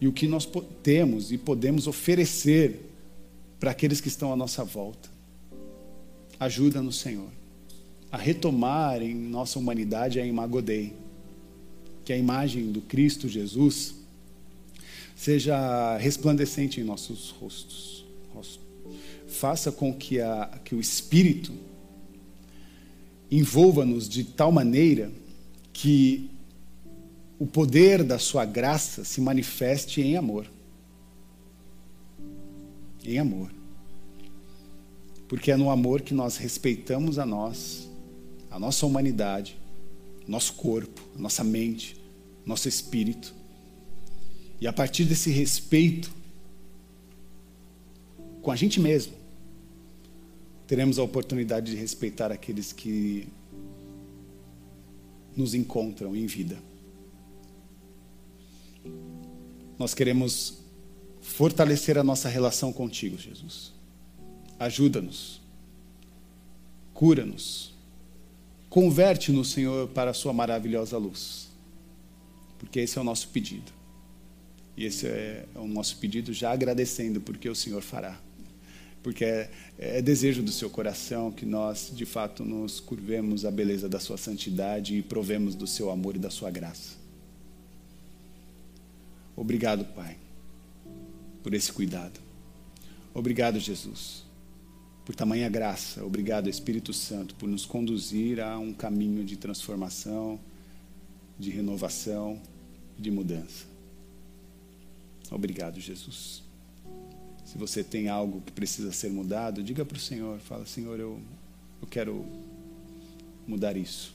E 0.00 0.06
o 0.06 0.12
que 0.12 0.26
nós 0.26 0.48
temos 0.82 1.32
e 1.32 1.38
podemos 1.38 1.86
oferecer 1.86 2.80
para 3.58 3.72
aqueles 3.72 4.00
que 4.00 4.08
estão 4.08 4.32
à 4.32 4.36
nossa 4.36 4.64
volta. 4.64 5.08
Ajuda 6.38 6.80
no 6.80 6.92
Senhor 6.92 7.30
a 8.10 8.16
retomar 8.16 9.02
em 9.02 9.14
nossa 9.14 9.58
humanidade 9.58 10.18
a 10.18 10.24
imagodei, 10.24 10.94
que 12.04 12.12
a 12.12 12.16
imagem 12.16 12.72
do 12.72 12.80
Cristo 12.80 13.28
Jesus 13.28 13.94
seja 15.14 15.96
resplandecente 15.98 16.80
em 16.80 16.84
nossos 16.84 17.30
rostos. 17.30 17.98
Faça 19.26 19.70
com 19.70 19.92
que, 19.92 20.20
a, 20.20 20.58
que 20.64 20.74
o 20.74 20.80
Espírito 20.80 21.52
envolva-nos 23.30 24.08
de 24.08 24.24
tal 24.24 24.50
maneira 24.50 25.12
que 25.80 26.28
o 27.38 27.46
poder 27.46 28.02
da 28.02 28.18
sua 28.18 28.44
graça 28.44 29.04
se 29.04 29.20
manifeste 29.20 30.00
em 30.00 30.16
amor. 30.16 30.50
Em 33.04 33.16
amor. 33.16 33.48
Porque 35.28 35.52
é 35.52 35.56
no 35.56 35.70
amor 35.70 36.00
que 36.00 36.12
nós 36.12 36.36
respeitamos 36.36 37.16
a 37.16 37.24
nós, 37.24 37.88
a 38.50 38.58
nossa 38.58 38.84
humanidade, 38.86 39.56
nosso 40.26 40.54
corpo, 40.54 41.00
nossa 41.16 41.44
mente, 41.44 41.96
nosso 42.44 42.68
espírito. 42.68 43.32
E 44.60 44.66
a 44.66 44.72
partir 44.72 45.04
desse 45.04 45.30
respeito 45.30 46.12
com 48.42 48.50
a 48.50 48.56
gente 48.56 48.80
mesmo, 48.80 49.12
teremos 50.66 50.98
a 50.98 51.04
oportunidade 51.04 51.70
de 51.70 51.76
respeitar 51.76 52.32
aqueles 52.32 52.72
que 52.72 53.28
nos 55.38 55.54
encontram 55.54 56.16
em 56.16 56.26
vida. 56.26 56.58
Nós 59.78 59.94
queremos 59.94 60.58
fortalecer 61.22 61.96
a 61.96 62.02
nossa 62.02 62.28
relação 62.28 62.72
contigo, 62.72 63.16
Jesus. 63.16 63.72
Ajuda-nos, 64.58 65.40
cura-nos, 66.92 67.72
converte-nos, 68.68 69.52
Senhor, 69.52 69.88
para 69.90 70.10
a 70.10 70.14
Sua 70.14 70.32
maravilhosa 70.32 70.98
luz, 70.98 71.48
porque 72.58 72.80
esse 72.80 72.98
é 72.98 73.00
o 73.00 73.04
nosso 73.04 73.28
pedido. 73.28 73.72
E 74.76 74.84
esse 74.84 75.06
é 75.06 75.46
o 75.54 75.66
nosso 75.66 75.96
pedido, 75.98 76.32
já 76.32 76.52
agradecendo, 76.52 77.20
porque 77.20 77.48
o 77.48 77.54
Senhor 77.54 77.82
fará 77.82 78.20
porque 79.08 79.24
é, 79.24 79.50
é, 79.78 80.02
desejo 80.02 80.42
do 80.42 80.52
seu 80.52 80.68
coração 80.68 81.32
que 81.32 81.46
nós, 81.46 81.90
de 81.94 82.04
fato, 82.04 82.44
nos 82.44 82.78
curvemos 82.78 83.46
à 83.46 83.50
beleza 83.50 83.88
da 83.88 83.98
sua 83.98 84.18
santidade 84.18 84.98
e 84.98 85.02
provemos 85.02 85.54
do 85.54 85.66
seu 85.66 85.90
amor 85.90 86.16
e 86.16 86.18
da 86.18 86.28
sua 86.28 86.50
graça. 86.50 86.98
Obrigado, 89.34 89.86
Pai, 89.94 90.18
por 91.42 91.54
esse 91.54 91.72
cuidado. 91.72 92.20
Obrigado, 93.14 93.58
Jesus, 93.58 94.24
por 95.06 95.14
tamanha 95.14 95.48
graça. 95.48 96.04
Obrigado, 96.04 96.50
Espírito 96.50 96.92
Santo, 96.92 97.34
por 97.36 97.48
nos 97.48 97.64
conduzir 97.64 98.40
a 98.40 98.58
um 98.58 98.74
caminho 98.74 99.24
de 99.24 99.38
transformação, 99.38 100.38
de 101.38 101.48
renovação, 101.48 102.38
de 102.98 103.10
mudança. 103.10 103.64
Obrigado, 105.30 105.80
Jesus. 105.80 106.46
Se 107.48 107.56
você 107.56 107.82
tem 107.82 108.10
algo 108.10 108.42
que 108.42 108.52
precisa 108.52 108.92
ser 108.92 109.10
mudado, 109.10 109.62
diga 109.62 109.82
para 109.82 109.96
o 109.96 110.00
Senhor. 110.00 110.38
Fala, 110.38 110.66
Senhor, 110.66 111.00
eu, 111.00 111.18
eu 111.80 111.88
quero 111.88 112.26
mudar 113.46 113.74
isso. 113.74 114.14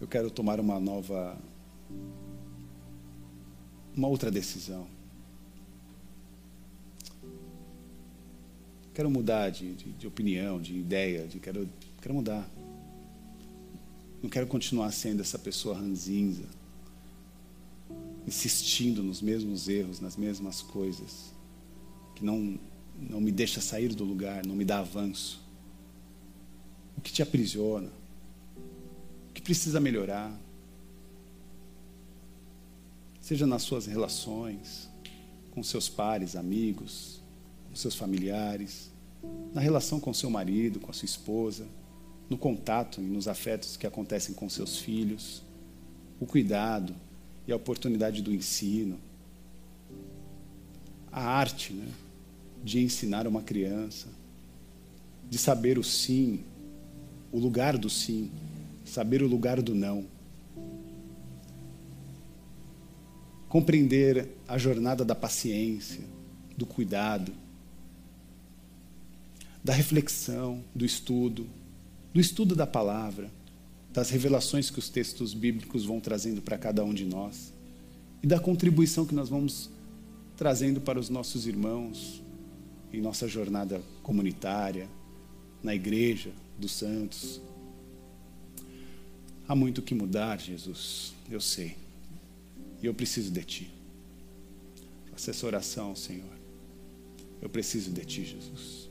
Eu 0.00 0.08
quero 0.08 0.28
tomar 0.28 0.58
uma 0.58 0.80
nova, 0.80 1.38
uma 3.96 4.08
outra 4.08 4.32
decisão. 4.32 4.88
Quero 8.92 9.08
mudar 9.08 9.50
de, 9.50 9.76
de, 9.76 9.92
de 9.92 10.08
opinião, 10.08 10.60
de 10.60 10.76
ideia, 10.76 11.28
de 11.28 11.38
quero, 11.38 11.68
quero 12.02 12.14
mudar. 12.14 12.50
Não 14.20 14.28
quero 14.28 14.48
continuar 14.48 14.90
sendo 14.90 15.20
essa 15.20 15.38
pessoa 15.38 15.76
ranzinza, 15.78 16.46
insistindo 18.26 19.04
nos 19.04 19.22
mesmos 19.22 19.68
erros, 19.68 20.00
nas 20.00 20.16
mesmas 20.16 20.60
coisas 20.60 21.35
que 22.16 22.24
não, 22.24 22.58
não 22.98 23.20
me 23.20 23.30
deixa 23.30 23.60
sair 23.60 23.94
do 23.94 24.02
lugar, 24.02 24.44
não 24.44 24.56
me 24.56 24.64
dá 24.64 24.78
avanço? 24.78 25.40
O 26.96 27.00
que 27.00 27.12
te 27.12 27.22
aprisiona? 27.22 27.90
O 29.30 29.32
que 29.34 29.42
precisa 29.42 29.78
melhorar? 29.78 30.34
Seja 33.20 33.46
nas 33.46 33.62
suas 33.62 33.86
relações, 33.86 34.88
com 35.50 35.62
seus 35.62 35.88
pares, 35.88 36.34
amigos, 36.34 37.20
com 37.68 37.76
seus 37.76 37.94
familiares, 37.94 38.90
na 39.52 39.60
relação 39.60 40.00
com 40.00 40.14
seu 40.14 40.30
marido, 40.30 40.80
com 40.80 40.90
a 40.90 40.94
sua 40.94 41.06
esposa, 41.06 41.66
no 42.30 42.38
contato 42.38 43.00
e 43.00 43.04
nos 43.04 43.28
afetos 43.28 43.76
que 43.76 43.86
acontecem 43.86 44.34
com 44.34 44.48
seus 44.48 44.78
filhos, 44.78 45.42
o 46.18 46.24
cuidado 46.24 46.94
e 47.46 47.52
a 47.52 47.56
oportunidade 47.56 48.22
do 48.22 48.32
ensino, 48.32 48.98
a 51.12 51.22
arte, 51.22 51.72
né? 51.72 51.86
De 52.64 52.80
ensinar 52.80 53.26
uma 53.26 53.42
criança, 53.42 54.08
de 55.28 55.38
saber 55.38 55.78
o 55.78 55.84
sim, 55.84 56.44
o 57.32 57.38
lugar 57.38 57.76
do 57.76 57.90
sim, 57.90 58.30
saber 58.84 59.22
o 59.22 59.26
lugar 59.26 59.60
do 59.60 59.74
não. 59.74 60.16
compreender 63.48 64.28
a 64.46 64.58
jornada 64.58 65.04
da 65.04 65.14
paciência, 65.14 66.04
do 66.56 66.66
cuidado, 66.66 67.32
da 69.62 69.72
reflexão, 69.72 70.62
do 70.74 70.84
estudo, 70.84 71.46
do 72.12 72.20
estudo 72.20 72.54
da 72.54 72.66
palavra, 72.66 73.30
das 73.92 74.10
revelações 74.10 74.68
que 74.68 74.78
os 74.78 74.88
textos 74.88 75.32
bíblicos 75.32 75.84
vão 75.84 76.00
trazendo 76.00 76.42
para 76.42 76.58
cada 76.58 76.84
um 76.84 76.92
de 76.92 77.04
nós 77.06 77.52
e 78.22 78.26
da 78.26 78.38
contribuição 78.38 79.06
que 79.06 79.14
nós 79.14 79.28
vamos 79.28 79.70
trazendo 80.36 80.80
para 80.80 81.00
os 81.00 81.08
nossos 81.08 81.46
irmãos 81.46 82.22
em 82.92 83.00
nossa 83.00 83.26
jornada 83.28 83.82
comunitária, 84.02 84.88
na 85.62 85.74
igreja 85.74 86.32
dos 86.58 86.72
santos. 86.72 87.40
Há 89.48 89.54
muito 89.54 89.82
que 89.82 89.94
mudar, 89.94 90.40
Jesus, 90.40 91.14
eu 91.30 91.40
sei. 91.40 91.76
E 92.82 92.86
eu 92.86 92.94
preciso 92.94 93.30
de 93.30 93.42
Ti. 93.42 93.70
Faça 95.12 95.30
essa 95.30 95.46
oração, 95.46 95.94
Senhor. 95.94 96.36
Eu 97.40 97.48
preciso 97.48 97.90
de 97.90 98.04
Ti, 98.04 98.24
Jesus. 98.24 98.88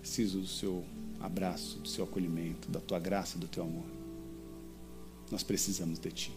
Preciso 0.00 0.40
do 0.40 0.46
Seu 0.46 0.84
abraço, 1.20 1.78
do 1.78 1.88
Seu 1.88 2.04
acolhimento, 2.04 2.70
da 2.70 2.80
Tua 2.80 2.98
graça, 2.98 3.38
do 3.38 3.48
Teu 3.48 3.62
amor. 3.62 3.86
Nós 5.30 5.42
precisamos 5.42 5.98
de 5.98 6.10
Ti. 6.10 6.32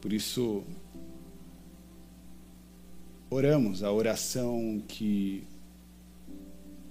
Por 0.00 0.12
isso, 0.12 0.62
oramos 3.34 3.82
a 3.82 3.90
oração 3.90 4.80
que 4.86 5.42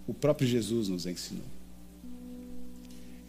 o 0.05 0.13
próprio 0.13 0.45
Jesus 0.45 0.89
nos 0.89 1.05
ensinou. 1.05 1.45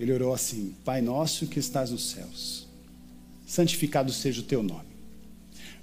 Ele 0.01 0.12
orou 0.12 0.35
assim: 0.35 0.75
Pai 0.85 1.01
nosso 1.01 1.47
que 1.47 1.61
estás 1.61 1.93
nos 1.93 2.11
céus, 2.11 2.67
santificado 3.47 4.12
seja 4.12 4.41
o 4.41 4.45
teu 4.45 4.65
nome. 4.65 4.95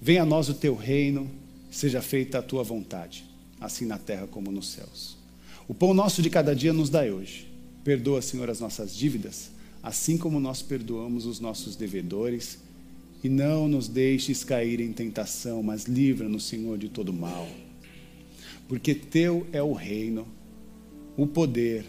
Venha 0.02 0.24
a 0.24 0.26
nós 0.26 0.50
o 0.50 0.54
teu 0.54 0.76
reino, 0.76 1.30
seja 1.72 2.02
feita 2.02 2.40
a 2.40 2.42
tua 2.42 2.64
vontade, 2.64 3.24
assim 3.62 3.86
na 3.86 3.98
terra 3.98 4.28
como 4.28 4.52
nos 4.52 4.70
céus. 4.70 5.16
O 5.70 5.74
pão 5.74 5.94
nosso 5.94 6.22
de 6.22 6.30
cada 6.30 6.54
dia 6.54 6.74
nos 6.74 6.90
dai 6.90 7.12
hoje. 7.12 7.50
Perdoa, 7.82 8.22
Senhor, 8.22 8.50
as 8.50 8.60
nossas 8.60 8.94
dívidas, 8.94 9.52
assim 9.82 10.18
como 10.18 10.38
nós 10.38 10.62
perdoamos 10.62 11.26
os 11.26 11.40
nossos 11.40 11.78
devedores 11.78 12.60
e 13.24 13.30
não 13.30 13.68
nos 13.68 13.88
deixes 13.88 14.44
cair 14.44 14.80
em 14.80 14.92
tentação, 14.92 15.62
mas 15.62 15.86
livra-nos, 15.86 16.46
Senhor, 16.46 16.78
de 16.78 16.90
todo 16.90 17.14
mal. 17.14 17.48
Porque 18.68 18.96
teu 18.96 19.46
é 19.52 19.62
o 19.62 19.74
reino, 19.74 20.28
o 21.16 21.28
poder 21.28 21.86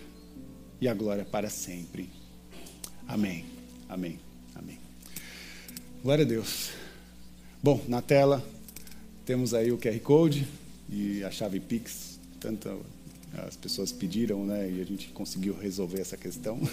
e 0.80 0.88
a 0.88 0.94
glória 0.94 1.24
para 1.24 1.48
sempre. 1.48 2.10
Amém. 3.06 3.44
Amém. 3.88 4.18
Amém. 4.54 4.78
Glória 6.02 6.24
a 6.24 6.28
Deus. 6.28 6.70
Bom, 7.62 7.82
na 7.86 8.02
tela 8.02 8.44
temos 9.24 9.54
aí 9.54 9.70
o 9.70 9.78
QR 9.78 9.98
Code 10.00 10.46
e 10.90 11.22
a 11.22 11.30
chave 11.30 11.60
Pix. 11.60 12.18
Tanto 12.40 12.84
as 13.46 13.56
pessoas 13.56 13.92
pediram, 13.92 14.44
né? 14.44 14.70
E 14.70 14.80
a 14.80 14.84
gente 14.84 15.08
conseguiu 15.08 15.56
resolver 15.56 16.00
essa 16.00 16.16
questão. 16.16 16.60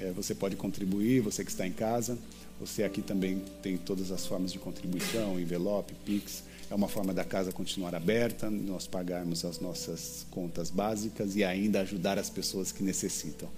É, 0.00 0.12
você 0.12 0.32
pode 0.32 0.54
contribuir, 0.54 1.20
você 1.20 1.44
que 1.44 1.50
está 1.50 1.66
em 1.66 1.72
casa. 1.72 2.16
Você 2.60 2.82
aqui 2.82 3.02
também 3.02 3.42
tem 3.62 3.76
todas 3.76 4.10
as 4.10 4.26
formas 4.26 4.52
de 4.52 4.58
contribuição, 4.58 5.38
envelope, 5.38 5.94
Pix. 6.04 6.42
É 6.70 6.74
uma 6.74 6.88
forma 6.88 7.14
da 7.14 7.24
casa 7.24 7.52
continuar 7.52 7.94
aberta, 7.94 8.50
nós 8.50 8.86
pagarmos 8.86 9.44
as 9.44 9.58
nossas 9.60 10.26
contas 10.30 10.70
básicas 10.70 11.34
e 11.34 11.42
ainda 11.42 11.80
ajudar 11.80 12.18
as 12.18 12.28
pessoas 12.28 12.72
que 12.72 12.82
necessitam. 12.82 13.48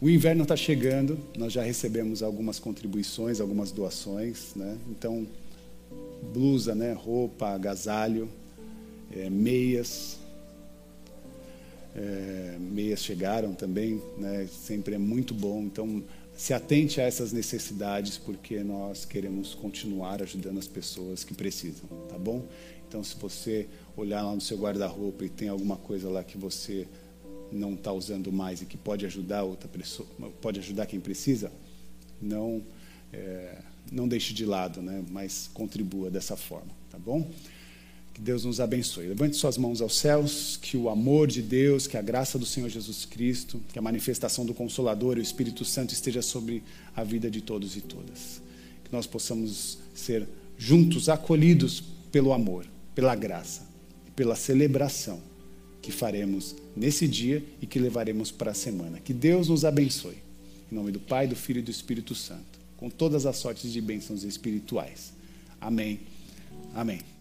O 0.00 0.10
inverno 0.10 0.42
está 0.42 0.56
chegando, 0.56 1.18
nós 1.38 1.52
já 1.52 1.62
recebemos 1.62 2.22
algumas 2.22 2.58
contribuições, 2.58 3.40
algumas 3.40 3.70
doações, 3.70 4.52
né? 4.54 4.76
Então, 4.90 5.26
blusa, 6.32 6.74
né? 6.74 6.92
roupa, 6.92 7.48
agasalho, 7.48 8.28
é, 9.12 9.30
meias, 9.30 10.18
é, 11.94 12.56
meias 12.58 13.02
chegaram 13.02 13.54
também, 13.54 14.02
né? 14.18 14.48
sempre 14.50 14.94
é 14.94 14.98
muito 14.98 15.32
bom. 15.32 15.62
Então, 15.62 16.02
se 16.34 16.52
atente 16.52 17.00
a 17.00 17.04
essas 17.04 17.32
necessidades, 17.32 18.18
porque 18.18 18.62
nós 18.62 19.04
queremos 19.04 19.54
continuar 19.54 20.22
ajudando 20.22 20.58
as 20.58 20.66
pessoas 20.66 21.22
que 21.22 21.32
precisam, 21.32 21.88
tá 22.08 22.18
bom? 22.18 22.44
Então, 22.88 23.02
se 23.02 23.14
você 23.16 23.68
olhar 23.96 24.22
lá 24.22 24.34
no 24.34 24.40
seu 24.40 24.58
guarda-roupa 24.58 25.24
e 25.24 25.28
tem 25.28 25.48
alguma 25.48 25.76
coisa 25.76 26.08
lá 26.08 26.24
que 26.24 26.36
você 26.36 26.86
não 27.52 27.74
está 27.74 27.92
usando 27.92 28.32
mais 28.32 28.62
e 28.62 28.66
que 28.66 28.76
pode 28.76 29.06
ajudar 29.06 29.44
outra 29.44 29.68
pessoa, 29.68 30.08
pode 30.40 30.58
ajudar 30.58 30.86
quem 30.86 31.00
precisa, 31.00 31.52
não 32.20 32.62
é, 33.12 33.58
não 33.92 34.08
deixe 34.08 34.34
de 34.34 34.44
lado, 34.44 34.82
né? 34.82 35.04
Mas 35.10 35.48
contribua 35.52 36.10
dessa 36.10 36.36
forma, 36.36 36.70
tá 36.90 36.98
bom? 36.98 37.30
Que 38.14 38.20
Deus 38.20 38.44
nos 38.44 38.60
abençoe. 38.60 39.08
Levante 39.08 39.36
suas 39.36 39.58
mãos 39.58 39.80
aos 39.80 39.96
céus, 39.96 40.56
que 40.62 40.76
o 40.76 40.88
amor 40.88 41.26
de 41.26 41.42
Deus, 41.42 41.88
que 41.88 41.96
a 41.96 42.02
graça 42.02 42.38
do 42.38 42.46
Senhor 42.46 42.68
Jesus 42.68 43.04
Cristo, 43.04 43.60
que 43.72 43.78
a 43.78 43.82
manifestação 43.82 44.46
do 44.46 44.54
Consolador 44.54 45.16
e 45.16 45.20
o 45.20 45.22
Espírito 45.22 45.64
Santo 45.64 45.92
esteja 45.92 46.22
sobre 46.22 46.62
a 46.94 47.02
vida 47.02 47.28
de 47.28 47.40
todos 47.40 47.76
e 47.76 47.80
todas. 47.80 48.40
Que 48.84 48.92
nós 48.92 49.04
possamos 49.04 49.78
ser 49.92 50.28
juntos 50.56 51.08
acolhidos 51.08 51.82
pelo 52.12 52.32
amor, 52.32 52.64
pela 52.94 53.16
graça, 53.16 53.62
pela 54.14 54.36
celebração 54.36 55.20
que 55.82 55.90
faremos 55.90 56.54
nesse 56.76 57.08
dia 57.08 57.44
e 57.60 57.66
que 57.66 57.80
levaremos 57.80 58.30
para 58.30 58.52
a 58.52 58.54
semana. 58.54 59.00
Que 59.00 59.12
Deus 59.12 59.48
nos 59.48 59.64
abençoe. 59.64 60.16
Em 60.70 60.74
nome 60.74 60.92
do 60.92 61.00
Pai, 61.00 61.26
do 61.26 61.34
Filho 61.34 61.58
e 61.58 61.62
do 61.62 61.70
Espírito 61.70 62.14
Santo, 62.14 62.60
com 62.76 62.88
todas 62.88 63.26
as 63.26 63.36
sortes 63.36 63.72
de 63.72 63.80
bênçãos 63.80 64.22
espirituais. 64.22 65.12
Amém. 65.60 66.00
Amém. 66.74 67.13